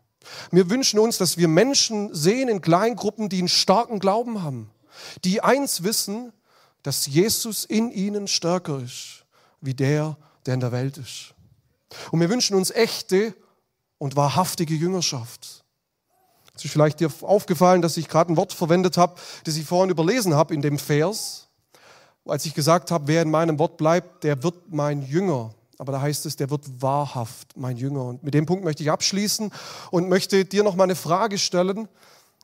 Wir 0.52 0.70
wünschen 0.70 1.00
uns, 1.00 1.18
dass 1.18 1.38
wir 1.38 1.48
Menschen 1.48 2.13
sehen 2.13 2.50
in 2.50 2.62
Kleingruppen, 2.62 3.30
die 3.30 3.39
einen 3.39 3.48
starken 3.48 4.00
Glauben 4.00 4.44
haben, 4.44 4.70
die 5.24 5.42
eins 5.42 5.84
wissen, 5.84 6.34
dass 6.84 7.08
Jesus 7.08 7.65
in 7.65 7.92
ihnen 7.92 8.28
stärker 8.28 8.80
ist, 8.80 9.26
wie 9.62 9.74
der, 9.74 10.18
der 10.46 10.54
in 10.54 10.60
der 10.60 10.72
Welt 10.72 10.98
ist. 10.98 11.34
Und 12.12 12.20
wir 12.20 12.30
wünschen 12.30 12.56
uns 12.56 12.72
echte 12.72 13.34
und 13.98 14.15
wahrhaftige 14.15 14.76
Jüngerschaft. 14.76 15.63
Es 16.56 16.65
ist 16.65 16.72
vielleicht 16.72 17.00
dir 17.00 17.12
aufgefallen, 17.22 17.82
dass 17.82 17.98
ich 17.98 18.08
gerade 18.08 18.34
ein 18.34 18.38
Wort 18.38 18.54
verwendet 18.54 18.98
habe, 18.98 19.20
das 19.46 19.56
ich 19.56 19.65
vorhin 19.65 19.89
überlesen 19.89 20.36
habe 20.36 20.54
in 20.54 20.62
dem 20.62 20.78
Vers, 20.78 21.48
als 22.26 22.46
ich 22.46 22.54
gesagt 22.54 22.92
habe, 22.92 23.08
wer 23.08 23.22
in 23.22 23.32
meinem 23.32 23.58
Wort 23.60 23.78
bleibt, 23.78 24.24
der 24.24 24.44
wird 24.44 24.72
mein 24.72 25.02
Jünger. 25.02 25.54
Aber 25.80 25.94
da 25.94 26.02
heißt 26.02 26.26
es, 26.26 26.36
der 26.36 26.50
wird 26.50 26.65
wahrhaft 26.82 27.56
mein 27.56 27.78
Jünger. 27.78 28.04
Und 28.04 28.22
mit 28.22 28.34
dem 28.34 28.46
Punkt 28.46 28.65
möchte 28.65 28.84
ich 28.84 28.92
abschließen 28.92 29.50
und 29.92 30.10
möchte 30.10 30.44
dir 30.44 30.62
noch 30.63 30.76
mal 30.76 30.84
eine 30.84 30.96
Frage 30.96 31.38
stellen, 31.38 31.88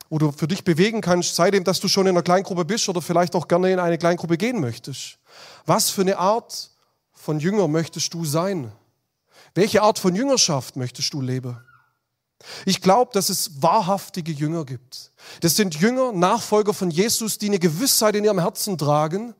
wo 0.08 0.16
du 0.18 0.32
für 0.32 0.48
dich 0.48 0.64
bewegen 0.64 1.02
kannst, 1.02 1.36
seitdem, 1.36 1.62
dass 1.62 1.78
du 1.78 1.86
schon 1.86 2.06
in 2.06 2.14
einer 2.14 2.22
Kleingruppe 2.22 2.64
bist 2.64 2.88
oder 2.88 3.02
vielleicht 3.02 3.34
auch 3.34 3.46
gerne 3.46 3.70
in 3.70 3.78
eine 3.78 3.98
Kleingruppe 3.98 4.38
gehen 4.38 4.58
möchtest. 4.60 5.18
Was 5.66 5.90
für 5.90 6.00
eine 6.00 6.18
Art 6.18 6.70
von 7.12 7.38
Jünger 7.38 7.68
möchtest 7.68 8.14
du 8.14 8.24
sein? 8.24 8.72
Welche 9.54 9.82
Art 9.82 9.98
von 9.98 10.14
Jüngerschaft 10.14 10.76
möchtest 10.76 11.12
du 11.12 11.20
leben? 11.20 11.58
Ich 12.64 12.80
glaube, 12.80 13.10
dass 13.12 13.28
es 13.28 13.62
wahrhaftige 13.62 14.32
Jünger 14.32 14.64
gibt. 14.64 15.12
Das 15.40 15.56
sind 15.56 15.74
Jünger, 15.74 16.12
Nachfolger 16.12 16.72
von 16.72 16.90
Jesus, 16.90 17.36
die 17.36 17.48
eine 17.48 17.58
Gewissheit 17.58 18.16
in 18.16 18.24
ihrem 18.24 18.38
Herzen 18.38 18.78
tragen, 18.78 19.34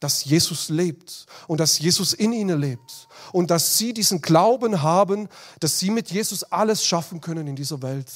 dass 0.00 0.24
Jesus 0.24 0.68
lebt 0.68 1.26
und 1.46 1.58
dass 1.58 1.78
Jesus 1.78 2.12
in 2.12 2.32
ihnen 2.32 2.60
lebt 2.60 3.08
und 3.32 3.50
dass 3.50 3.78
sie 3.78 3.92
diesen 3.92 4.20
Glauben 4.20 4.82
haben, 4.82 5.28
dass 5.60 5.78
sie 5.78 5.90
mit 5.90 6.10
Jesus 6.10 6.44
alles 6.44 6.84
schaffen 6.84 7.20
können 7.20 7.46
in 7.46 7.56
dieser 7.56 7.82
Welt. 7.82 8.10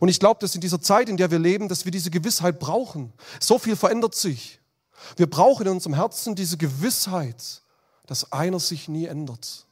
Und 0.00 0.08
ich 0.08 0.18
glaube, 0.18 0.40
dass 0.40 0.54
in 0.54 0.60
dieser 0.60 0.80
Zeit, 0.80 1.08
in 1.08 1.16
der 1.16 1.30
wir 1.30 1.38
leben, 1.38 1.68
dass 1.68 1.84
wir 1.84 1.92
diese 1.92 2.10
Gewissheit 2.10 2.58
brauchen. 2.58 3.12
So 3.40 3.58
viel 3.58 3.76
verändert 3.76 4.14
sich. 4.14 4.60
Wir 5.16 5.28
brauchen 5.28 5.66
in 5.66 5.72
unserem 5.74 5.94
Herzen 5.94 6.34
diese 6.34 6.56
Gewissheit, 6.56 7.62
dass 8.06 8.32
einer 8.32 8.58
sich 8.58 8.88
nie 8.88 9.04
ändert 9.04 9.66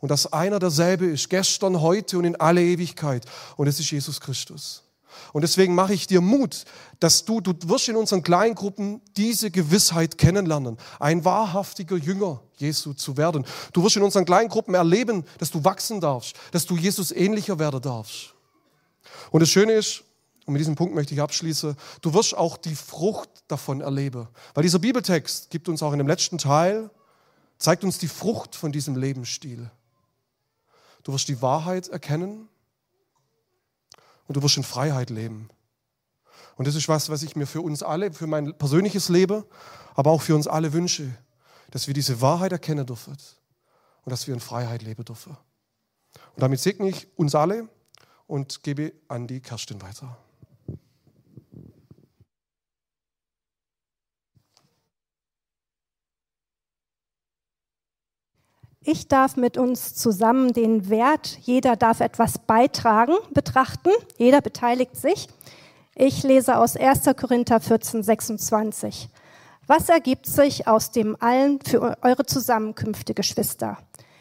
und 0.00 0.10
dass 0.10 0.32
einer 0.32 0.58
derselbe 0.58 1.06
ist, 1.06 1.28
gestern, 1.28 1.80
heute 1.80 2.18
und 2.18 2.24
in 2.24 2.36
alle 2.36 2.62
Ewigkeit. 2.62 3.24
Und 3.56 3.66
es 3.66 3.80
ist 3.80 3.90
Jesus 3.90 4.20
Christus. 4.20 4.84
Und 5.32 5.42
deswegen 5.42 5.74
mache 5.74 5.94
ich 5.94 6.06
dir 6.06 6.20
Mut, 6.20 6.64
dass 7.00 7.24
du, 7.24 7.40
du 7.40 7.54
wirst 7.68 7.88
in 7.88 7.96
unseren 7.96 8.22
Kleingruppen 8.22 9.00
diese 9.16 9.50
Gewissheit 9.50 10.18
kennenlernen, 10.18 10.76
ein 10.98 11.24
wahrhaftiger 11.24 11.96
Jünger 11.96 12.40
Jesu 12.56 12.92
zu 12.92 13.16
werden. 13.16 13.44
Du 13.72 13.82
wirst 13.82 13.96
in 13.96 14.02
unseren 14.02 14.24
Kleingruppen 14.24 14.74
erleben, 14.74 15.24
dass 15.38 15.50
du 15.50 15.64
wachsen 15.64 16.00
darfst, 16.00 16.36
dass 16.52 16.66
du 16.66 16.76
Jesus 16.76 17.12
ähnlicher 17.12 17.58
werden 17.58 17.80
darfst. 17.80 18.34
Und 19.30 19.40
das 19.40 19.48
Schöne 19.48 19.72
ist, 19.72 20.04
und 20.46 20.54
mit 20.54 20.60
diesem 20.60 20.76
Punkt 20.76 20.94
möchte 20.94 21.12
ich 21.12 21.20
abschließen, 21.20 21.76
du 22.00 22.14
wirst 22.14 22.36
auch 22.36 22.56
die 22.56 22.74
Frucht 22.74 23.28
davon 23.48 23.82
erleben. 23.82 24.28
Weil 24.54 24.62
dieser 24.62 24.78
Bibeltext 24.78 25.50
gibt 25.50 25.68
uns 25.68 25.82
auch 25.82 25.92
in 25.92 25.98
dem 25.98 26.08
letzten 26.08 26.38
Teil, 26.38 26.90
zeigt 27.58 27.84
uns 27.84 27.98
die 27.98 28.08
Frucht 28.08 28.56
von 28.56 28.72
diesem 28.72 28.96
Lebensstil. 28.96 29.70
Du 31.02 31.12
wirst 31.12 31.28
die 31.28 31.42
Wahrheit 31.42 31.88
erkennen 31.88 32.48
und 34.28 34.36
du 34.36 34.42
wirst 34.42 34.56
in 34.56 34.62
Freiheit 34.62 35.10
leben. 35.10 35.48
Und 36.56 36.68
das 36.68 36.74
ist 36.74 36.88
was, 36.88 37.08
was 37.08 37.22
ich 37.22 37.34
mir 37.34 37.46
für 37.46 37.60
uns 37.60 37.82
alle, 37.82 38.12
für 38.12 38.26
mein 38.26 38.56
persönliches 38.56 39.08
Leben, 39.08 39.44
aber 39.94 40.10
auch 40.10 40.22
für 40.22 40.34
uns 40.34 40.46
alle 40.46 40.72
wünsche, 40.72 41.10
dass 41.70 41.86
wir 41.86 41.94
diese 41.94 42.20
Wahrheit 42.20 42.52
erkennen 42.52 42.86
dürfen 42.86 43.16
und 44.04 44.10
dass 44.10 44.26
wir 44.26 44.34
in 44.34 44.40
Freiheit 44.40 44.82
leben 44.82 45.04
dürfen. 45.04 45.36
Und 46.34 46.42
damit 46.42 46.60
segne 46.60 46.88
ich 46.88 47.08
uns 47.16 47.34
alle 47.34 47.68
und 48.26 48.62
gebe 48.62 48.92
an 49.08 49.26
die 49.26 49.40
Kerstin 49.40 49.80
weiter. 49.82 50.16
Ich 58.90 59.06
darf 59.06 59.36
mit 59.36 59.58
uns 59.58 59.94
zusammen 59.96 60.54
den 60.54 60.88
Wert, 60.88 61.40
jeder 61.42 61.76
darf 61.76 62.00
etwas 62.00 62.38
beitragen, 62.38 63.12
betrachten. 63.34 63.90
Jeder 64.16 64.40
beteiligt 64.40 64.96
sich. 64.96 65.28
Ich 65.94 66.22
lese 66.22 66.56
aus 66.56 66.74
1. 66.74 67.02
Korinther 67.14 67.60
14, 67.60 68.02
26. 68.02 69.10
Was 69.66 69.90
ergibt 69.90 70.24
sich 70.24 70.66
aus 70.66 70.90
dem 70.90 71.18
allen 71.20 71.60
für 71.60 71.98
eure 72.00 72.24
Zusammenkünfte, 72.24 73.12
Geschwister? 73.12 73.76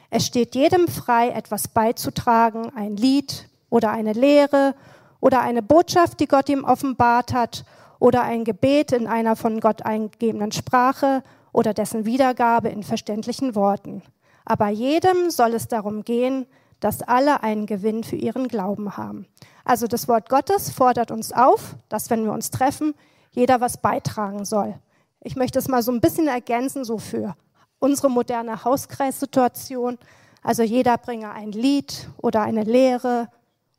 Es 0.10 0.26
steht 0.26 0.54
jedem 0.54 0.90
frei, 0.90 1.30
etwas 1.30 1.70
beizutragen, 1.70 2.70
ein 2.76 2.98
Lied 2.98 3.48
oder 3.70 3.92
eine 3.92 4.12
Lehre 4.12 4.76
oder 5.22 5.40
eine 5.40 5.62
Botschaft, 5.62 6.20
die 6.20 6.28
Gott 6.28 6.50
ihm 6.50 6.66
offenbart 6.66 7.32
hat 7.32 7.64
oder 8.00 8.24
ein 8.24 8.44
Gebet 8.44 8.92
in 8.92 9.08
einer 9.08 9.38
von 9.38 9.62
Gott 9.62 9.84
eingegebenen 9.84 10.52
Sprache 10.52 11.24
oder 11.54 11.74
dessen 11.74 12.04
Wiedergabe 12.04 12.68
in 12.68 12.84
verständlichen 12.84 13.56
Worten. 13.56 14.04
Aber 14.50 14.70
jedem 14.70 15.30
soll 15.30 15.54
es 15.56 15.68
darum 15.68 16.06
gehen, 16.06 16.46
dass 16.80 17.02
alle 17.02 17.44
einen 17.44 17.66
Gewinn 17.66 18.06
für 18.06 18.16
ihren 18.16 18.48
Glauben 18.48 18.96
haben. 18.96 19.28
Also 19.66 19.88
das 19.88 20.08
Wort 20.08 20.30
Gottes 20.30 20.72
fordert 20.72 21.12
uns 21.12 21.34
auf, 21.34 21.76
dass 21.90 22.10
wenn 22.10 22.24
wir 22.24 22.32
uns 22.32 22.50
treffen, 22.50 22.94
jeder 23.32 23.60
was 23.60 23.82
beitragen 23.82 24.46
soll. 24.46 24.76
Ich 25.20 25.36
möchte 25.36 25.60
es 25.60 25.68
mal 25.68 25.84
so 25.84 25.92
ein 25.92 26.00
bisschen 26.00 26.30
ergänzen, 26.30 26.86
so 26.86 26.98
für 26.98 27.36
unsere 27.80 28.10
moderne 28.10 28.64
Hauskreissituation. 28.64 29.98
Also 30.42 30.64
jeder 30.64 30.98
bringe 30.98 31.30
ein 31.32 31.52
Lied 31.52 32.08
oder 32.16 32.44
eine 32.44 32.64
Lehre 32.64 33.28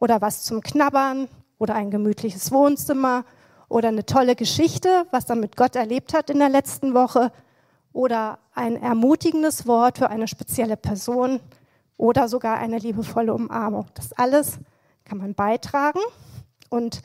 oder 0.00 0.20
was 0.20 0.44
zum 0.44 0.60
Knabbern 0.60 1.28
oder 1.56 1.76
ein 1.76 1.90
gemütliches 1.90 2.52
Wohnzimmer 2.52 3.24
oder 3.70 3.88
eine 3.88 4.04
tolle 4.04 4.36
Geschichte, 4.36 5.06
was 5.12 5.30
er 5.30 5.36
mit 5.36 5.56
Gott 5.56 5.76
erlebt 5.76 6.12
hat 6.12 6.28
in 6.28 6.40
der 6.40 6.50
letzten 6.50 6.92
Woche 6.92 7.32
oder 7.92 8.38
ein 8.54 8.76
ermutigendes 8.76 9.66
Wort 9.66 9.98
für 9.98 10.10
eine 10.10 10.28
spezielle 10.28 10.76
Person 10.76 11.40
oder 11.96 12.28
sogar 12.28 12.58
eine 12.58 12.78
liebevolle 12.78 13.34
Umarmung. 13.34 13.86
Das 13.94 14.12
alles 14.12 14.58
kann 15.04 15.18
man 15.18 15.34
beitragen. 15.34 16.00
Und 16.68 17.02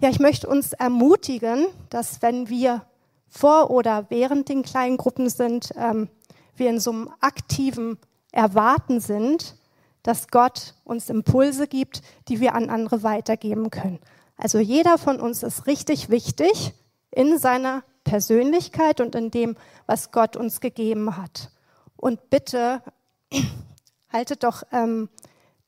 ja, 0.00 0.08
ich 0.10 0.20
möchte 0.20 0.46
uns 0.46 0.72
ermutigen, 0.72 1.66
dass 1.90 2.22
wenn 2.22 2.48
wir 2.48 2.82
vor 3.28 3.70
oder 3.70 4.06
während 4.08 4.48
den 4.48 4.62
kleinen 4.62 4.96
Gruppen 4.96 5.28
sind, 5.28 5.72
ähm, 5.76 6.08
wir 6.56 6.70
in 6.70 6.80
so 6.80 6.90
einem 6.90 7.10
aktiven 7.20 7.98
Erwarten 8.32 9.00
sind, 9.00 9.56
dass 10.02 10.28
Gott 10.28 10.74
uns 10.84 11.10
Impulse 11.10 11.66
gibt, 11.66 12.02
die 12.28 12.40
wir 12.40 12.54
an 12.54 12.70
andere 12.70 13.02
weitergeben 13.02 13.70
können. 13.70 13.98
Also 14.36 14.58
jeder 14.58 14.98
von 14.98 15.20
uns 15.20 15.42
ist 15.42 15.66
richtig 15.66 16.08
wichtig 16.10 16.72
in 17.10 17.38
seiner 17.38 17.82
Persönlichkeit 18.08 19.02
und 19.02 19.14
in 19.14 19.30
dem, 19.30 19.54
was 19.86 20.12
Gott 20.12 20.34
uns 20.34 20.60
gegeben 20.60 21.18
hat. 21.18 21.50
Und 21.96 22.30
bitte 22.30 22.82
haltet 24.12 24.44
doch 24.44 24.62
ähm, 24.72 25.10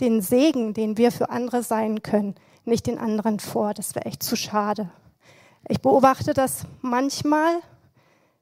den 0.01 0.23
Segen, 0.23 0.73
den 0.73 0.97
wir 0.97 1.13
für 1.13 1.29
andere 1.29 1.63
sein 1.63 2.03
können, 2.03 2.35
nicht 2.65 2.87
den 2.87 2.99
anderen 2.99 3.41
vor. 3.41 3.75
Das 3.75 3.95
wäre 3.95 4.07
echt 4.07 4.23
zu 4.23 4.37
schade. 4.37 4.89
Ich 5.69 5.83
beobachte 5.83 6.33
das 6.33 6.65
manchmal, 6.81 7.61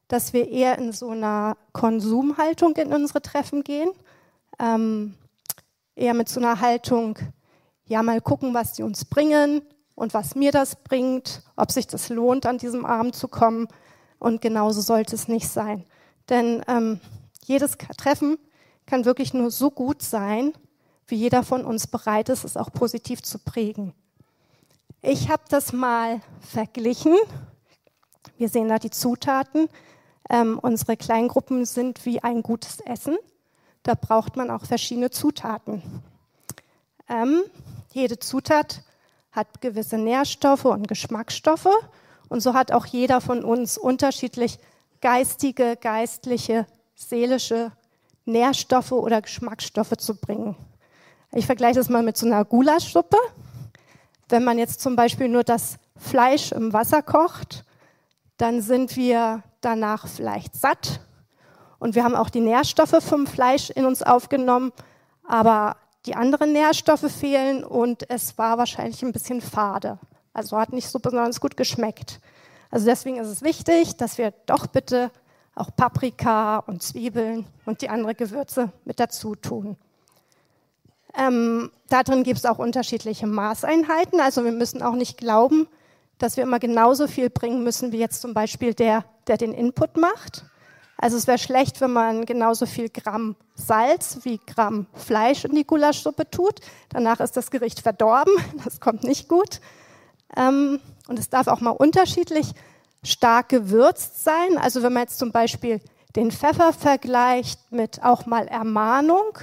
dass 0.07 0.33
wir 0.33 0.49
eher 0.49 0.79
in 0.79 0.93
so 0.93 1.11
einer 1.11 1.57
Konsumhaltung 1.73 2.77
in 2.77 2.93
unsere 2.93 3.21
Treffen 3.21 3.65
gehen. 3.65 3.91
Ähm, 4.61 5.15
eher 5.97 6.15
mit 6.15 6.29
so 6.29 6.39
einer 6.39 6.61
Haltung, 6.61 7.19
ja, 7.87 8.05
mal 8.05 8.21
gucken, 8.21 8.55
was 8.55 8.75
die 8.75 8.85
uns 8.85 9.05
bringen 9.05 9.63
und 9.97 10.15
was 10.15 10.37
mir 10.37 10.53
das 10.53 10.77
bringt, 10.77 11.43
ob 11.57 11.73
sich 11.73 11.89
das 11.89 12.09
lohnt, 12.09 12.47
an 12.47 12.59
diesem 12.59 12.87
Abend 12.87 13.17
zu 13.17 13.27
kommen. 13.27 13.67
Und 14.19 14.41
genauso 14.41 14.81
sollte 14.81 15.15
es 15.15 15.29
nicht 15.29 15.49
sein. 15.49 15.85
Denn 16.29 16.63
ähm, 16.69 17.01
jedes 17.45 17.77
Treffen 17.97 18.39
kann 18.87 19.05
wirklich 19.05 19.35
nur 19.35 19.51
so 19.51 19.71
gut 19.71 20.03
sein, 20.03 20.53
wie 21.07 21.17
jeder 21.17 21.43
von 21.43 21.65
uns 21.65 21.87
bereit 21.87 22.29
ist, 22.29 22.45
es 22.45 22.57
auch 22.57 22.73
positiv 22.73 23.23
zu 23.23 23.39
prägen. 23.39 23.95
Ich 25.01 25.31
habe 25.31 25.43
das 25.49 25.73
mal 25.73 26.21
verglichen. 26.41 27.17
Wir 28.37 28.49
sehen 28.49 28.69
da 28.69 28.79
die 28.79 28.91
Zutaten. 28.91 29.69
Ähm, 30.29 30.59
unsere 30.61 30.97
Kleingruppen 30.97 31.65
sind 31.65 32.05
wie 32.05 32.23
ein 32.23 32.43
gutes 32.43 32.81
Essen. 32.81 33.17
Da 33.83 33.95
braucht 33.95 34.37
man 34.37 34.51
auch 34.51 34.65
verschiedene 34.65 35.11
Zutaten. 35.11 35.83
Ähm, 37.09 37.43
jede 37.93 38.19
Zutat 38.19 38.83
hat 39.33 39.61
gewisse 39.61 39.97
Nährstoffe 39.97 40.67
und 40.67 40.89
Geschmacksstoffe. 40.89 41.69
Und 42.29 42.41
so 42.41 42.55
hat 42.55 42.73
auch 42.73 42.87
jeder 42.87 43.21
von 43.21 43.45
uns 43.45 43.79
unterschiedlich 43.79 44.59
geistige, 45.01 45.77
geistliche, 45.77 46.67
seelische 46.95 47.73
Nährstoffe 48.25 48.93
oder 48.93 49.23
Geschmacksstoffe 49.23 49.97
zu 49.97 50.17
bringen. 50.17 50.57
Ich 51.33 51.47
vergleiche 51.47 51.77
das 51.77 51.89
mal 51.89 52.03
mit 52.03 52.17
so 52.17 52.27
einer 52.27 52.45
Gulaschsuppe. 52.45 53.19
Wenn 54.29 54.45
man 54.45 54.59
jetzt 54.59 54.81
zum 54.81 54.97
Beispiel 54.97 55.29
nur 55.29 55.45
das 55.45 55.79
Fleisch 55.97 56.53
im 56.53 56.73
Wasser 56.73 57.03
kocht, 57.03 57.65
dann 58.37 58.61
sind 58.61 58.97
wir 58.97 59.43
danach 59.61 60.07
vielleicht 60.07 60.55
satt 60.55 61.01
und 61.79 61.95
wir 61.95 62.05
haben 62.05 62.15
auch 62.15 62.31
die 62.31 62.41
Nährstoffe 62.41 63.03
vom 63.03 63.27
Fleisch 63.27 63.71
in 63.71 63.85
uns 63.85 64.03
aufgenommen, 64.03 64.73
aber 65.25 65.77
die 66.07 66.15
anderen 66.15 66.53
Nährstoffe 66.53 67.11
fehlen 67.13 67.65
und 67.65 68.09
es 68.11 68.39
war 68.39 68.59
wahrscheinlich 68.59 69.03
ein 69.03 69.13
bisschen 69.13 69.41
fade. 69.41 69.99
Also 70.39 70.57
hat 70.57 70.73
nicht 70.73 70.89
so 70.89 71.01
besonders 71.01 71.41
gut 71.41 71.57
geschmeckt. 71.57 72.21
Also 72.71 72.87
deswegen 72.87 73.17
ist 73.17 73.27
es 73.27 73.43
wichtig, 73.43 73.97
dass 73.97 74.19
wir 74.19 74.33
doch 74.47 74.69
bitte 74.69 75.11
auch 75.57 75.75
Paprika 75.75 76.59
und 76.59 76.81
Zwiebeln 76.81 77.45
und 77.67 77.83
die 77.83 77.89
anderen 77.89 78.17
Gewürze 78.17 78.71
mit 78.85 79.01
dazu 79.01 79.35
tun. 79.35 79.77
Ähm, 81.19 81.73
darin 81.89 82.23
gibt 82.23 82.39
es 82.39 82.45
auch 82.45 82.61
unterschiedliche 82.61 83.27
Maßeinheiten. 83.27 84.21
Also 84.21 84.45
wir 84.45 84.53
müssen 84.53 84.81
auch 84.81 84.95
nicht 84.95 85.19
glauben, 85.19 85.67
dass 86.19 86.37
wir 86.37 86.45
immer 86.45 86.61
genauso 86.61 87.09
viel 87.09 87.31
bringen 87.31 87.65
müssen 87.65 87.91
wie 87.91 87.99
jetzt 87.99 88.21
zum 88.21 88.33
Beispiel 88.33 88.75
der, 88.75 89.05
der 89.27 89.39
den 89.39 89.53
Input 89.53 89.97
macht. 89.97 90.45
Also 90.97 91.17
es 91.17 91.27
wäre 91.27 91.39
schlecht, 91.39 91.81
wenn 91.81 91.93
man 91.93 92.27
genauso 92.27 92.65
viel 92.65 92.91
Gramm 92.91 93.35
Salz 93.57 94.21
wie 94.23 94.39
Gramm 94.47 94.87
Fleisch 94.95 95.45
in 95.45 95.57
die 95.57 95.67
Gulaschsuppe 95.67 96.31
tut. 96.31 96.61
Danach 96.91 97.19
ist 97.19 97.37
das 97.37 97.51
Gericht 97.51 97.81
verdorben. 97.81 98.35
Das 98.65 98.79
kommt 98.79 99.03
nicht 99.03 99.29
gut. 99.29 99.61
Ähm, 100.37 100.81
und 101.09 101.19
es 101.19 101.31
darf 101.31 101.47
auch 101.47 101.61
mal 101.61 101.71
unterschiedlich 101.71 102.53
stark 103.03 103.49
gewürzt 103.49 104.25
sein. 104.25 104.59
Also 104.59 104.83
wenn 104.83 104.93
man 104.93 105.05
jetzt 105.05 105.19
zum 105.19 105.33
Beispiel 105.33 105.81
den 106.17 106.31
Pfeffer 106.31 106.73
vergleicht 106.73 107.61
mit 107.71 108.03
auch 108.03 108.27
mal 108.27 108.47
Ermahnung 108.49 109.39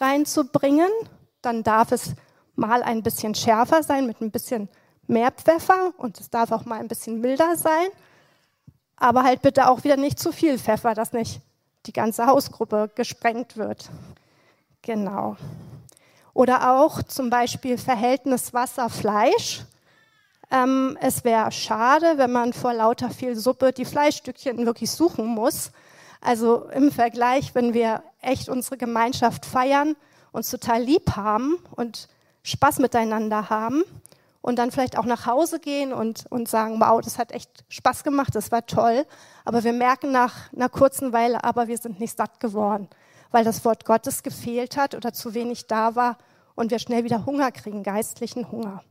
reinzubringen, 0.00 0.90
dann 1.40 1.62
darf 1.62 1.92
es 1.92 2.14
mal 2.54 2.82
ein 2.82 3.02
bisschen 3.02 3.34
schärfer 3.34 3.82
sein 3.82 4.06
mit 4.06 4.20
ein 4.20 4.30
bisschen 4.30 4.68
mehr 5.06 5.30
Pfeffer 5.30 5.92
und 5.96 6.20
es 6.20 6.30
darf 6.30 6.52
auch 6.52 6.64
mal 6.64 6.78
ein 6.78 6.88
bisschen 6.88 7.20
milder 7.20 7.56
sein. 7.56 7.88
Aber 8.96 9.24
halt 9.24 9.42
bitte 9.42 9.68
auch 9.68 9.84
wieder 9.84 9.96
nicht 9.96 10.18
zu 10.18 10.32
viel 10.32 10.58
Pfeffer, 10.58 10.94
dass 10.94 11.12
nicht 11.12 11.40
die 11.86 11.92
ganze 11.92 12.26
Hausgruppe 12.26 12.90
gesprengt 12.94 13.56
wird. 13.56 13.90
Genau. 14.82 15.36
Oder 16.34 16.78
auch 16.80 17.02
zum 17.02 17.28
Beispiel 17.28 17.78
Verhältnis 17.78 18.54
Wasser-Fleisch. 18.54 19.62
Ähm, 20.52 20.98
es 21.00 21.24
wäre 21.24 21.50
schade, 21.50 22.18
wenn 22.18 22.30
man 22.30 22.52
vor 22.52 22.74
lauter 22.74 23.10
viel 23.10 23.34
Suppe 23.34 23.72
die 23.72 23.86
Fleischstückchen 23.86 24.66
wirklich 24.66 24.90
suchen 24.90 25.26
muss. 25.26 25.72
Also 26.20 26.68
im 26.74 26.92
Vergleich, 26.92 27.54
wenn 27.54 27.74
wir 27.74 28.02
echt 28.20 28.48
unsere 28.48 28.76
Gemeinschaft 28.76 29.46
feiern, 29.46 29.96
uns 30.30 30.50
total 30.50 30.82
lieb 30.82 31.16
haben 31.16 31.56
und 31.74 32.08
Spaß 32.42 32.78
miteinander 32.78 33.50
haben, 33.50 33.82
und 34.42 34.56
dann 34.58 34.72
vielleicht 34.72 34.98
auch 34.98 35.06
nach 35.06 35.24
Hause 35.24 35.60
gehen 35.60 35.92
und, 35.92 36.26
und 36.28 36.48
sagen, 36.48 36.80
wow, 36.80 37.00
das 37.00 37.16
hat 37.16 37.32
echt 37.32 37.64
Spaß 37.68 38.02
gemacht, 38.02 38.34
das 38.34 38.50
war 38.50 38.66
toll. 38.66 39.06
Aber 39.44 39.64
wir 39.64 39.72
merken 39.72 40.10
nach 40.10 40.52
einer 40.52 40.68
kurzen 40.68 41.12
Weile, 41.12 41.42
aber 41.44 41.68
wir 41.68 41.78
sind 41.78 42.00
nicht 42.00 42.16
satt 42.16 42.40
geworden, 42.40 42.88
weil 43.30 43.44
das 43.44 43.64
Wort 43.64 43.84
Gottes 43.84 44.22
gefehlt 44.22 44.76
hat 44.76 44.94
oder 44.94 45.12
zu 45.12 45.32
wenig 45.32 45.68
da 45.68 45.94
war 45.94 46.18
und 46.56 46.72
wir 46.72 46.80
schnell 46.80 47.04
wieder 47.04 47.24
Hunger 47.24 47.52
kriegen, 47.52 47.84
geistlichen 47.84 48.50
Hunger. 48.50 48.82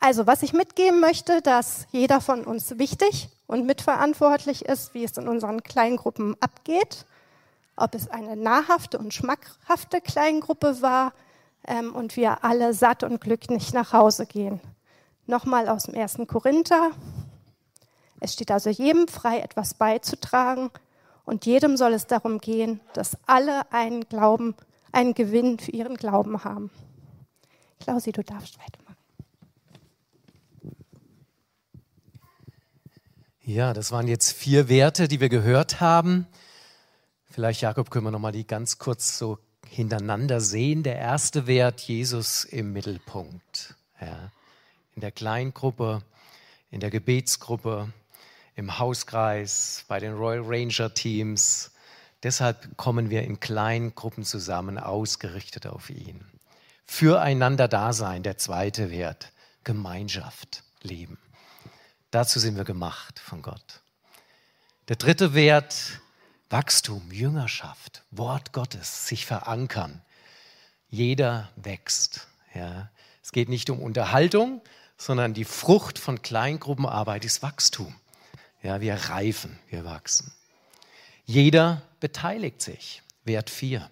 Also, 0.00 0.26
was 0.26 0.42
ich 0.42 0.52
mitgeben 0.52 1.00
möchte, 1.00 1.42
dass 1.42 1.86
jeder 1.90 2.20
von 2.20 2.44
uns 2.44 2.78
wichtig 2.78 3.28
und 3.46 3.66
mitverantwortlich 3.66 4.64
ist, 4.64 4.94
wie 4.94 5.04
es 5.04 5.16
in 5.16 5.28
unseren 5.28 5.62
Kleingruppen 5.62 6.36
abgeht. 6.40 7.04
Ob 7.76 7.94
es 7.94 8.08
eine 8.08 8.36
nahrhafte 8.36 8.98
und 8.98 9.14
schmackhafte 9.14 10.00
Kleingruppe 10.00 10.82
war, 10.82 11.12
ähm, 11.68 11.94
und 11.94 12.16
wir 12.16 12.44
alle 12.44 12.72
satt 12.72 13.02
und 13.02 13.20
glücklich 13.20 13.72
nach 13.72 13.92
Hause 13.92 14.26
gehen. 14.26 14.60
Nochmal 15.26 15.68
aus 15.68 15.84
dem 15.84 15.94
ersten 15.94 16.26
Korinther. 16.26 16.90
Es 18.20 18.32
steht 18.32 18.50
also 18.50 18.70
jedem 18.70 19.06
frei, 19.06 19.40
etwas 19.40 19.74
beizutragen 19.74 20.70
und 21.24 21.46
jedem 21.46 21.76
soll 21.76 21.92
es 21.92 22.06
darum 22.06 22.38
gehen, 22.38 22.80
dass 22.94 23.16
alle 23.26 23.70
einen 23.70 24.08
Glauben, 24.08 24.54
einen 24.90 25.14
Gewinn 25.14 25.58
für 25.58 25.70
ihren 25.70 25.96
Glauben 25.96 26.42
haben. 26.42 26.70
Klausi, 27.80 28.10
du 28.12 28.24
darfst 28.24 28.58
weitermachen. 28.58 28.87
Ja, 33.48 33.72
das 33.72 33.92
waren 33.92 34.08
jetzt 34.08 34.32
vier 34.32 34.68
Werte, 34.68 35.08
die 35.08 35.20
wir 35.20 35.30
gehört 35.30 35.80
haben. 35.80 36.26
Vielleicht, 37.30 37.62
Jakob, 37.62 37.88
können 37.90 38.04
wir 38.04 38.10
noch 38.10 38.18
mal 38.18 38.30
die 38.30 38.46
ganz 38.46 38.76
kurz 38.76 39.16
so 39.16 39.38
hintereinander 39.66 40.42
sehen. 40.42 40.82
Der 40.82 40.96
erste 40.96 41.46
Wert, 41.46 41.80
Jesus 41.80 42.44
im 42.44 42.74
Mittelpunkt. 42.74 43.74
Ja. 44.02 44.30
In 44.94 45.00
der 45.00 45.12
Kleingruppe, 45.12 46.02
in 46.70 46.80
der 46.80 46.90
Gebetsgruppe, 46.90 47.90
im 48.54 48.78
Hauskreis, 48.78 49.86
bei 49.88 49.98
den 49.98 50.12
Royal 50.12 50.42
Ranger 50.44 50.92
Teams. 50.92 51.70
Deshalb 52.22 52.76
kommen 52.76 53.08
wir 53.08 53.22
in 53.22 53.40
kleinen 53.40 53.94
Gruppen 53.94 54.24
zusammen, 54.24 54.76
ausgerichtet 54.76 55.66
auf 55.66 55.88
ihn. 55.88 56.20
Füreinander 56.84 57.66
Dasein, 57.66 58.22
der 58.22 58.36
zweite 58.36 58.90
Wert. 58.90 59.32
Gemeinschaft, 59.64 60.64
Leben. 60.82 61.16
Dazu 62.10 62.38
sind 62.38 62.56
wir 62.56 62.64
gemacht 62.64 63.18
von 63.18 63.42
Gott. 63.42 63.82
Der 64.88 64.96
dritte 64.96 65.34
Wert, 65.34 66.00
Wachstum, 66.48 67.12
Jüngerschaft, 67.12 68.02
Wort 68.10 68.52
Gottes, 68.52 69.06
sich 69.06 69.26
verankern. 69.26 70.02
Jeder 70.88 71.50
wächst. 71.56 72.26
Ja. 72.54 72.90
Es 73.22 73.32
geht 73.32 73.50
nicht 73.50 73.68
um 73.68 73.80
Unterhaltung, 73.80 74.62
sondern 74.96 75.34
die 75.34 75.44
Frucht 75.44 75.98
von 75.98 76.22
Kleingruppenarbeit 76.22 77.26
ist 77.26 77.42
Wachstum. 77.42 77.94
Ja, 78.62 78.80
wir 78.80 78.94
reifen, 78.94 79.58
wir 79.68 79.84
wachsen. 79.84 80.32
Jeder 81.26 81.82
beteiligt 82.00 82.62
sich. 82.62 83.02
Wert 83.24 83.50
4. 83.50 83.90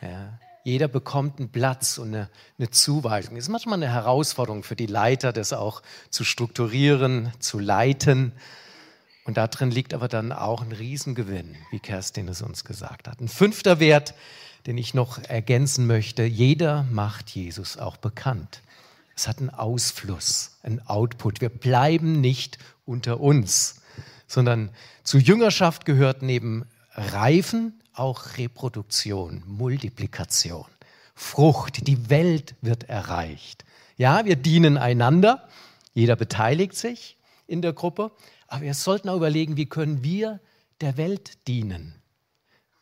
Ja, 0.00 0.38
jeder 0.68 0.88
bekommt 0.88 1.38
einen 1.38 1.50
Platz 1.50 1.98
und 1.98 2.08
eine, 2.08 2.28
eine 2.58 2.70
Zuweisung. 2.70 3.36
Es 3.36 3.44
ist 3.44 3.48
manchmal 3.50 3.78
eine 3.78 3.92
Herausforderung 3.92 4.62
für 4.62 4.76
die 4.76 4.86
Leiter, 4.86 5.32
das 5.32 5.52
auch 5.52 5.82
zu 6.10 6.24
strukturieren, 6.24 7.32
zu 7.38 7.58
leiten. 7.58 8.32
Und 9.24 9.36
darin 9.36 9.70
liegt 9.70 9.94
aber 9.94 10.08
dann 10.08 10.30
auch 10.30 10.62
ein 10.62 10.72
Riesengewinn, 10.72 11.56
wie 11.70 11.80
Kerstin 11.80 12.28
es 12.28 12.42
uns 12.42 12.64
gesagt 12.64 13.08
hat. 13.08 13.20
Ein 13.20 13.28
fünfter 13.28 13.80
Wert, 13.80 14.14
den 14.66 14.78
ich 14.78 14.94
noch 14.94 15.18
ergänzen 15.24 15.86
möchte, 15.86 16.24
jeder 16.24 16.84
macht 16.90 17.30
Jesus 17.30 17.78
auch 17.78 17.96
bekannt. 17.96 18.62
Es 19.16 19.26
hat 19.26 19.38
einen 19.38 19.50
Ausfluss, 19.50 20.58
einen 20.62 20.86
Output. 20.86 21.40
Wir 21.40 21.48
bleiben 21.48 22.20
nicht 22.20 22.58
unter 22.84 23.20
uns, 23.20 23.80
sondern 24.26 24.70
zu 25.02 25.18
Jüngerschaft 25.18 25.86
gehört 25.86 26.22
neben 26.22 26.66
Reifen 26.92 27.80
auch 27.98 28.36
Reproduktion, 28.36 29.42
Multiplikation, 29.46 30.66
Frucht. 31.14 31.86
Die 31.86 32.10
Welt 32.10 32.54
wird 32.60 32.88
erreicht. 32.88 33.64
Ja, 33.96 34.24
wir 34.24 34.36
dienen 34.36 34.76
einander, 34.76 35.48
jeder 35.92 36.16
beteiligt 36.16 36.76
sich 36.76 37.16
in 37.46 37.62
der 37.62 37.72
Gruppe, 37.72 38.12
aber 38.46 38.62
wir 38.62 38.74
sollten 38.74 39.08
auch 39.08 39.16
überlegen, 39.16 39.56
wie 39.56 39.66
können 39.66 40.04
wir 40.04 40.40
der 40.80 40.96
Welt 40.96 41.46
dienen. 41.48 41.94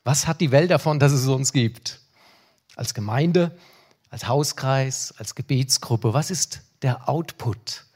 Was 0.04 0.26
hat 0.26 0.40
die 0.40 0.52
Welt 0.52 0.70
davon, 0.70 1.00
dass 1.00 1.12
es 1.12 1.26
uns 1.26 1.52
gibt? 1.52 2.00
Als 2.76 2.92
Gemeinde, 2.92 3.56
als 4.10 4.28
Hauskreis, 4.28 5.14
als 5.18 5.34
Gebetsgruppe, 5.34 6.12
was 6.14 6.30
ist 6.30 6.60
der 6.82 7.08
Output? 7.08 7.86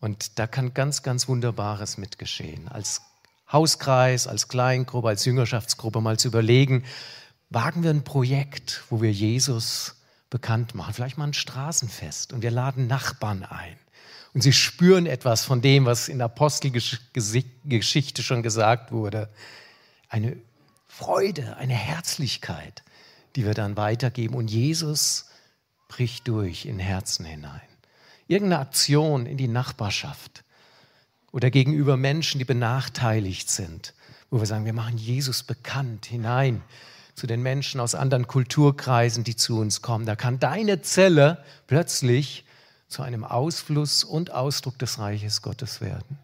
Und 0.00 0.38
da 0.38 0.46
kann 0.46 0.74
ganz, 0.74 1.02
ganz 1.02 1.28
Wunderbares 1.28 1.96
mitgeschehen. 1.96 2.68
Als 2.68 3.00
Hauskreis, 3.54 4.26
als 4.26 4.48
Kleingruppe, 4.48 5.08
als 5.08 5.24
Jüngerschaftsgruppe 5.24 6.02
mal 6.02 6.18
zu 6.18 6.28
überlegen, 6.28 6.84
wagen 7.48 7.82
wir 7.82 7.90
ein 7.90 8.04
Projekt, 8.04 8.82
wo 8.90 9.00
wir 9.00 9.12
Jesus 9.12 9.94
bekannt 10.28 10.74
machen, 10.74 10.92
vielleicht 10.92 11.16
mal 11.16 11.28
ein 11.28 11.34
Straßenfest 11.34 12.32
und 12.32 12.42
wir 12.42 12.50
laden 12.50 12.88
Nachbarn 12.88 13.44
ein. 13.44 13.76
Und 14.34 14.40
sie 14.40 14.52
spüren 14.52 15.06
etwas 15.06 15.44
von 15.44 15.62
dem, 15.62 15.86
was 15.86 16.08
in 16.08 16.18
der 16.18 16.24
Apostelgeschichte 16.24 18.22
schon 18.24 18.42
gesagt 18.42 18.90
wurde. 18.90 19.30
Eine 20.08 20.36
Freude, 20.88 21.56
eine 21.56 21.74
Herzlichkeit, 21.74 22.82
die 23.36 23.44
wir 23.44 23.54
dann 23.54 23.76
weitergeben. 23.76 24.34
Und 24.34 24.50
Jesus 24.50 25.26
bricht 25.86 26.26
durch 26.26 26.66
in 26.66 26.80
Herzen 26.80 27.24
hinein. 27.24 27.60
Irgendeine 28.26 28.62
Aktion 28.62 29.26
in 29.26 29.36
die 29.36 29.46
Nachbarschaft 29.46 30.42
oder 31.34 31.50
gegenüber 31.50 31.96
Menschen, 31.96 32.38
die 32.38 32.44
benachteiligt 32.44 33.50
sind, 33.50 33.92
wo 34.30 34.38
wir 34.38 34.46
sagen, 34.46 34.66
wir 34.66 34.72
machen 34.72 34.96
Jesus 34.96 35.42
bekannt 35.42 36.06
hinein 36.06 36.62
zu 37.16 37.26
den 37.26 37.42
Menschen 37.42 37.80
aus 37.80 37.96
anderen 37.96 38.28
Kulturkreisen, 38.28 39.24
die 39.24 39.34
zu 39.34 39.58
uns 39.58 39.82
kommen. 39.82 40.06
Da 40.06 40.14
kann 40.14 40.38
deine 40.38 40.82
Zelle 40.82 41.42
plötzlich 41.66 42.44
zu 42.86 43.02
einem 43.02 43.24
Ausfluss 43.24 44.04
und 44.04 44.30
Ausdruck 44.30 44.78
des 44.78 45.00
Reiches 45.00 45.42
Gottes 45.42 45.80
werden. 45.80 46.20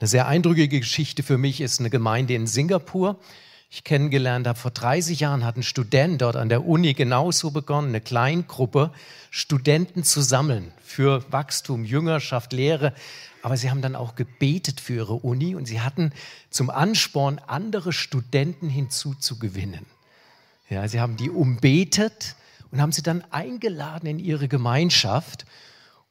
Eine 0.00 0.08
sehr 0.08 0.26
eindrückliche 0.26 0.80
Geschichte 0.80 1.22
für 1.22 1.36
mich 1.36 1.60
ist 1.60 1.78
eine 1.78 1.90
Gemeinde 1.90 2.32
in 2.32 2.46
Singapur. 2.46 3.20
Ich 3.68 3.84
kennengelernt 3.84 4.46
habe, 4.46 4.58
vor 4.58 4.70
30 4.70 5.20
Jahren 5.20 5.44
hat 5.44 5.56
ein 5.56 5.62
Student 5.62 6.22
dort 6.22 6.36
an 6.36 6.48
der 6.48 6.66
Uni 6.66 6.94
genauso 6.94 7.50
begonnen, 7.50 7.88
eine 7.88 8.00
Kleingruppe 8.00 8.92
Studenten 9.30 10.04
zu 10.04 10.22
sammeln 10.22 10.72
für 10.82 11.30
Wachstum, 11.32 11.84
Jüngerschaft, 11.84 12.52
Lehre. 12.52 12.94
Aber 13.42 13.56
sie 13.56 13.70
haben 13.70 13.82
dann 13.82 13.96
auch 13.96 14.14
gebetet 14.14 14.80
für 14.80 14.94
ihre 14.94 15.14
Uni 15.14 15.54
und 15.54 15.66
sie 15.66 15.80
hatten 15.80 16.12
zum 16.50 16.70
Ansporn, 16.70 17.40
andere 17.46 17.92
Studenten 17.92 18.68
hinzuzugewinnen. 18.68 19.86
Ja, 20.70 20.88
sie 20.88 21.00
haben 21.00 21.16
die 21.16 21.30
umbetet 21.30 22.34
und 22.70 22.80
haben 22.80 22.92
sie 22.92 23.02
dann 23.02 23.24
eingeladen 23.30 24.06
in 24.06 24.18
ihre 24.18 24.48
Gemeinschaft. 24.48 25.44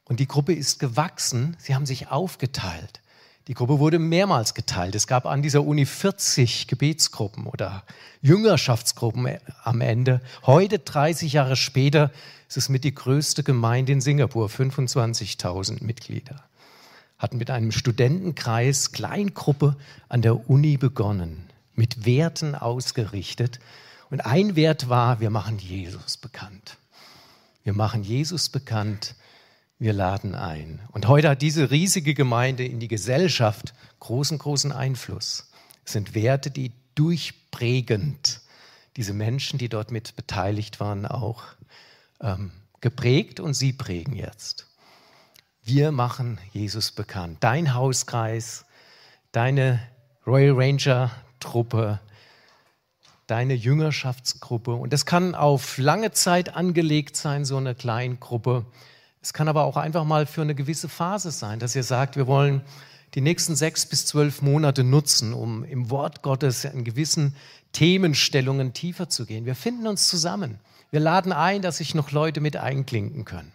Und 0.06 0.20
die 0.20 0.28
Gruppe 0.28 0.54
ist 0.54 0.80
gewachsen, 0.80 1.58
sie 1.60 1.74
haben 1.74 1.86
sich 1.86 2.10
aufgeteilt. 2.10 3.02
Die 3.48 3.54
Gruppe 3.54 3.78
wurde 3.78 4.00
mehrmals 4.00 4.56
geteilt. 4.56 4.96
Es 4.96 5.06
gab 5.06 5.28
an 5.28 5.44
dieser 5.44 5.64
Uni 5.64 5.86
40 5.86 6.68
Gebetsgruppen 6.68 7.46
oder 7.46 7.84
Jüngerschaftsgruppen 8.24 9.38
am 9.64 9.82
Ende. 9.82 10.20
Heute, 10.48 10.80
30 10.80 11.34
Jahre 11.34 11.56
später, 11.56 12.10
ist 12.48 12.58
es 12.58 12.70
mit 12.70 12.84
die 12.84 12.96
größte 12.96 13.44
Gemeinde 13.44 13.92
in 13.92 14.02
Singapur, 14.02 14.50
25.000 14.50 15.84
Mitglieder. 15.84 16.44
Hatten 17.20 17.38
mit 17.38 17.52
einem 17.52 17.72
Studentenkreis, 17.72 18.92
Kleingruppe 18.94 19.76
an 20.10 20.24
der 20.24 20.50
Uni 20.50 20.78
begonnen, 20.78 21.46
mit 21.76 22.04
Werten 22.06 22.56
ausgerichtet 22.56 23.60
und 24.10 24.22
ein 24.22 24.56
Wert 24.56 24.90
war, 24.90 25.20
wir 25.20 25.30
machen 25.30 25.60
Jesus 25.60 26.18
bekannt. 26.18 26.78
Wir 27.64 27.74
machen 27.74 28.04
Jesus 28.04 28.50
bekannt, 28.50 29.14
wir 29.78 29.94
laden 29.94 30.36
ein. 30.36 30.80
Und 30.92 31.08
heute 31.08 31.30
hat 31.30 31.42
diese 31.42 31.72
riesige 31.72 32.14
Gemeinde 32.14 32.66
in 32.66 32.80
die 32.80 32.88
Gesellschaft 32.88 33.74
großen, 34.00 34.38
großen 34.38 34.72
Einfluss. 34.72 35.52
Es 35.86 35.94
sind 35.94 36.16
Werte, 36.16 36.50
die 36.52 36.72
durchprägend 36.96 38.42
diese 38.96 39.14
Menschen, 39.14 39.60
die 39.60 39.70
dort 39.70 39.92
mit 39.92 40.16
beteiligt 40.16 40.80
waren, 40.80 41.06
auch 41.06 41.44
ähm, 42.22 42.52
geprägt 42.80 43.40
und 43.40 43.54
sie 43.54 43.74
prägen 43.74 44.16
jetzt. 44.16 44.68
Wir 45.64 45.92
machen 45.92 46.40
Jesus 46.54 46.92
bekannt. 46.92 47.38
Dein 47.42 47.74
Hauskreis, 47.74 48.66
deine 49.32 49.80
Royal 50.26 50.54
Ranger 50.56 51.12
Truppe, 51.40 52.00
deine 53.28 53.54
Jüngerschaftsgruppe. 53.54 54.74
Und 54.74 54.94
das 54.94 55.06
kann 55.06 55.36
auf 55.36 55.78
lange 55.78 56.12
Zeit 56.12 56.56
angelegt 56.56 57.18
sein, 57.18 57.46
so 57.46 57.58
eine 57.58 57.76
Kleingruppe. 57.76 58.66
Es 59.26 59.34
kann 59.34 59.48
aber 59.48 59.64
auch 59.64 59.76
einfach 59.76 60.04
mal 60.04 60.28
für 60.28 60.44
eine 60.44 60.54
gewisse 60.54 60.88
Phase 60.88 61.32
sein, 61.32 61.58
dass 61.58 61.76
ihr 61.76 61.82
sagt, 61.82 62.16
wir 62.16 62.28
wollen 62.28 62.62
die 63.16 63.22
nächsten 63.22 63.56
sechs 63.56 63.88
bis 63.88 64.06
zwölf 64.06 64.44
Monate 64.44 64.84
nutzen, 64.84 65.34
um 65.34 65.64
im 65.64 65.90
Wort 65.90 66.22
Gottes 66.22 66.64
in 66.64 66.84
gewissen 66.84 67.36
Themenstellungen 67.72 68.74
tiefer 68.74 69.10
zu 69.10 69.26
gehen. 69.26 69.48
Wir 69.48 69.56
finden 69.56 69.88
uns 69.88 70.10
zusammen. 70.10 70.60
Wir 70.92 71.00
laden 71.00 71.34
ein, 71.34 71.64
dass 71.64 71.78
sich 71.78 71.96
noch 71.96 72.12
Leute 72.12 72.40
mit 72.40 72.56
einklinken 72.56 73.26
können. 73.26 73.52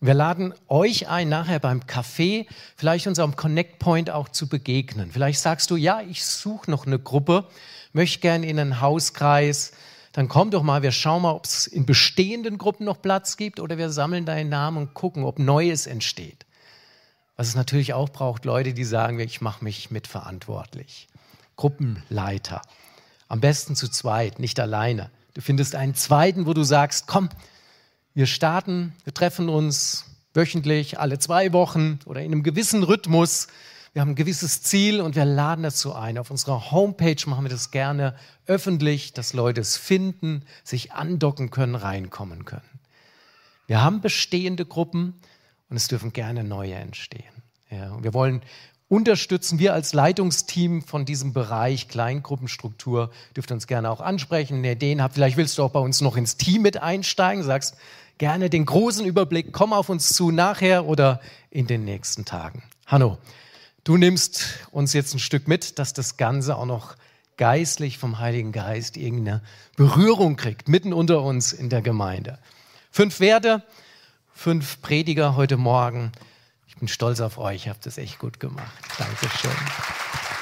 Wir 0.00 0.14
laden 0.14 0.54
euch 0.68 1.08
ein, 1.08 1.28
nachher 1.28 1.58
beim 1.58 1.80
Café 1.80 2.46
vielleicht 2.76 3.08
unserem 3.08 3.34
Connect 3.34 3.80
Point 3.80 4.08
auch 4.08 4.28
zu 4.28 4.48
begegnen. 4.48 5.10
Vielleicht 5.10 5.40
sagst 5.40 5.68
du, 5.72 5.74
ja, 5.74 6.00
ich 6.00 6.24
suche 6.24 6.70
noch 6.70 6.86
eine 6.86 7.00
Gruppe, 7.00 7.48
möchte 7.92 8.20
gerne 8.20 8.46
in 8.46 8.56
einen 8.56 8.80
Hauskreis, 8.80 9.72
dann 10.12 10.28
komm 10.28 10.50
doch 10.50 10.62
mal, 10.62 10.82
wir 10.82 10.92
schauen 10.92 11.22
mal, 11.22 11.32
ob 11.32 11.46
es 11.46 11.66
in 11.66 11.86
bestehenden 11.86 12.58
Gruppen 12.58 12.84
noch 12.84 13.00
Platz 13.00 13.36
gibt 13.36 13.60
oder 13.60 13.78
wir 13.78 13.90
sammeln 13.90 14.26
deinen 14.26 14.50
Namen 14.50 14.76
und 14.76 14.94
gucken, 14.94 15.24
ob 15.24 15.38
Neues 15.38 15.86
entsteht. 15.86 16.44
Was 17.36 17.48
es 17.48 17.54
natürlich 17.54 17.94
auch 17.94 18.10
braucht, 18.10 18.44
Leute, 18.44 18.74
die 18.74 18.84
sagen, 18.84 19.18
ich 19.18 19.40
mache 19.40 19.64
mich 19.64 19.90
mitverantwortlich. 19.90 21.08
Gruppenleiter. 21.56 22.60
Am 23.28 23.40
besten 23.40 23.74
zu 23.74 23.88
zweit, 23.88 24.38
nicht 24.38 24.60
alleine. 24.60 25.10
Du 25.32 25.40
findest 25.40 25.74
einen 25.74 25.94
zweiten, 25.94 26.46
wo 26.46 26.52
du 26.52 26.62
sagst, 26.62 27.06
komm, 27.06 27.30
wir 28.14 28.26
starten, 28.26 28.94
wir 29.04 29.14
treffen 29.14 29.48
uns 29.48 30.04
wöchentlich, 30.34 31.00
alle 31.00 31.18
zwei 31.18 31.54
Wochen 31.54 31.98
oder 32.04 32.20
in 32.20 32.32
einem 32.32 32.42
gewissen 32.42 32.82
Rhythmus 32.82 33.48
wir 33.92 34.00
haben 34.00 34.10
ein 34.10 34.14
gewisses 34.16 34.62
Ziel 34.62 35.00
und 35.00 35.16
wir 35.16 35.26
laden 35.26 35.62
dazu 35.62 35.94
ein. 35.94 36.16
Auf 36.16 36.30
unserer 36.30 36.70
Homepage 36.70 37.16
machen 37.26 37.44
wir 37.44 37.50
das 37.50 37.70
gerne 37.70 38.14
öffentlich, 38.46 39.12
dass 39.12 39.34
Leute 39.34 39.60
es 39.60 39.76
finden, 39.76 40.44
sich 40.64 40.92
andocken 40.92 41.50
können, 41.50 41.74
reinkommen 41.74 42.46
können. 42.46 42.80
Wir 43.66 43.82
haben 43.82 44.00
bestehende 44.00 44.64
Gruppen 44.64 45.20
und 45.68 45.76
es 45.76 45.88
dürfen 45.88 46.12
gerne 46.12 46.42
neue 46.42 46.74
entstehen. 46.74 47.32
Ja, 47.70 48.02
wir 48.02 48.14
wollen 48.14 48.42
unterstützen. 48.88 49.58
Wir 49.58 49.74
als 49.74 49.92
Leitungsteam 49.92 50.82
von 50.82 51.04
diesem 51.04 51.32
Bereich 51.32 51.88
Kleingruppenstruktur 51.88 53.10
dürft 53.36 53.50
uns 53.52 53.66
gerne 53.66 53.90
auch 53.90 54.00
ansprechen. 54.00 54.58
Wenn 54.58 54.64
ihr 54.64 54.72
Ideen 54.72 55.02
habt, 55.02 55.14
vielleicht 55.14 55.36
willst 55.36 55.58
du 55.58 55.62
auch 55.62 55.70
bei 55.70 55.80
uns 55.80 56.00
noch 56.00 56.16
ins 56.16 56.36
Team 56.36 56.62
mit 56.62 56.78
einsteigen, 56.82 57.42
sagst 57.42 57.76
gerne 58.18 58.50
den 58.50 58.66
großen 58.66 59.04
Überblick, 59.04 59.52
komm 59.52 59.72
auf 59.72 59.88
uns 59.88 60.12
zu 60.14 60.30
nachher 60.30 60.86
oder 60.86 61.20
in 61.50 61.66
den 61.66 61.84
nächsten 61.84 62.24
Tagen. 62.24 62.62
Hanno, 62.86 63.18
Du 63.84 63.96
nimmst 63.96 64.60
uns 64.70 64.92
jetzt 64.92 65.12
ein 65.12 65.18
Stück 65.18 65.48
mit, 65.48 65.80
dass 65.80 65.92
das 65.92 66.16
Ganze 66.16 66.56
auch 66.56 66.66
noch 66.66 66.94
geistlich 67.36 67.98
vom 67.98 68.20
Heiligen 68.20 68.52
Geist 68.52 68.96
irgendeine 68.96 69.42
Berührung 69.74 70.36
kriegt, 70.36 70.68
mitten 70.68 70.92
unter 70.92 71.22
uns 71.22 71.52
in 71.52 71.68
der 71.68 71.82
Gemeinde. 71.82 72.38
Fünf 72.92 73.18
Werte, 73.18 73.64
fünf 74.32 74.80
Prediger 74.82 75.34
heute 75.34 75.56
Morgen. 75.56 76.12
Ich 76.68 76.76
bin 76.76 76.86
stolz 76.86 77.20
auf 77.20 77.38
euch, 77.38 77.68
habt 77.68 77.84
das 77.84 77.98
echt 77.98 78.20
gut 78.20 78.38
gemacht. 78.38 78.72
Dankeschön. 78.98 79.50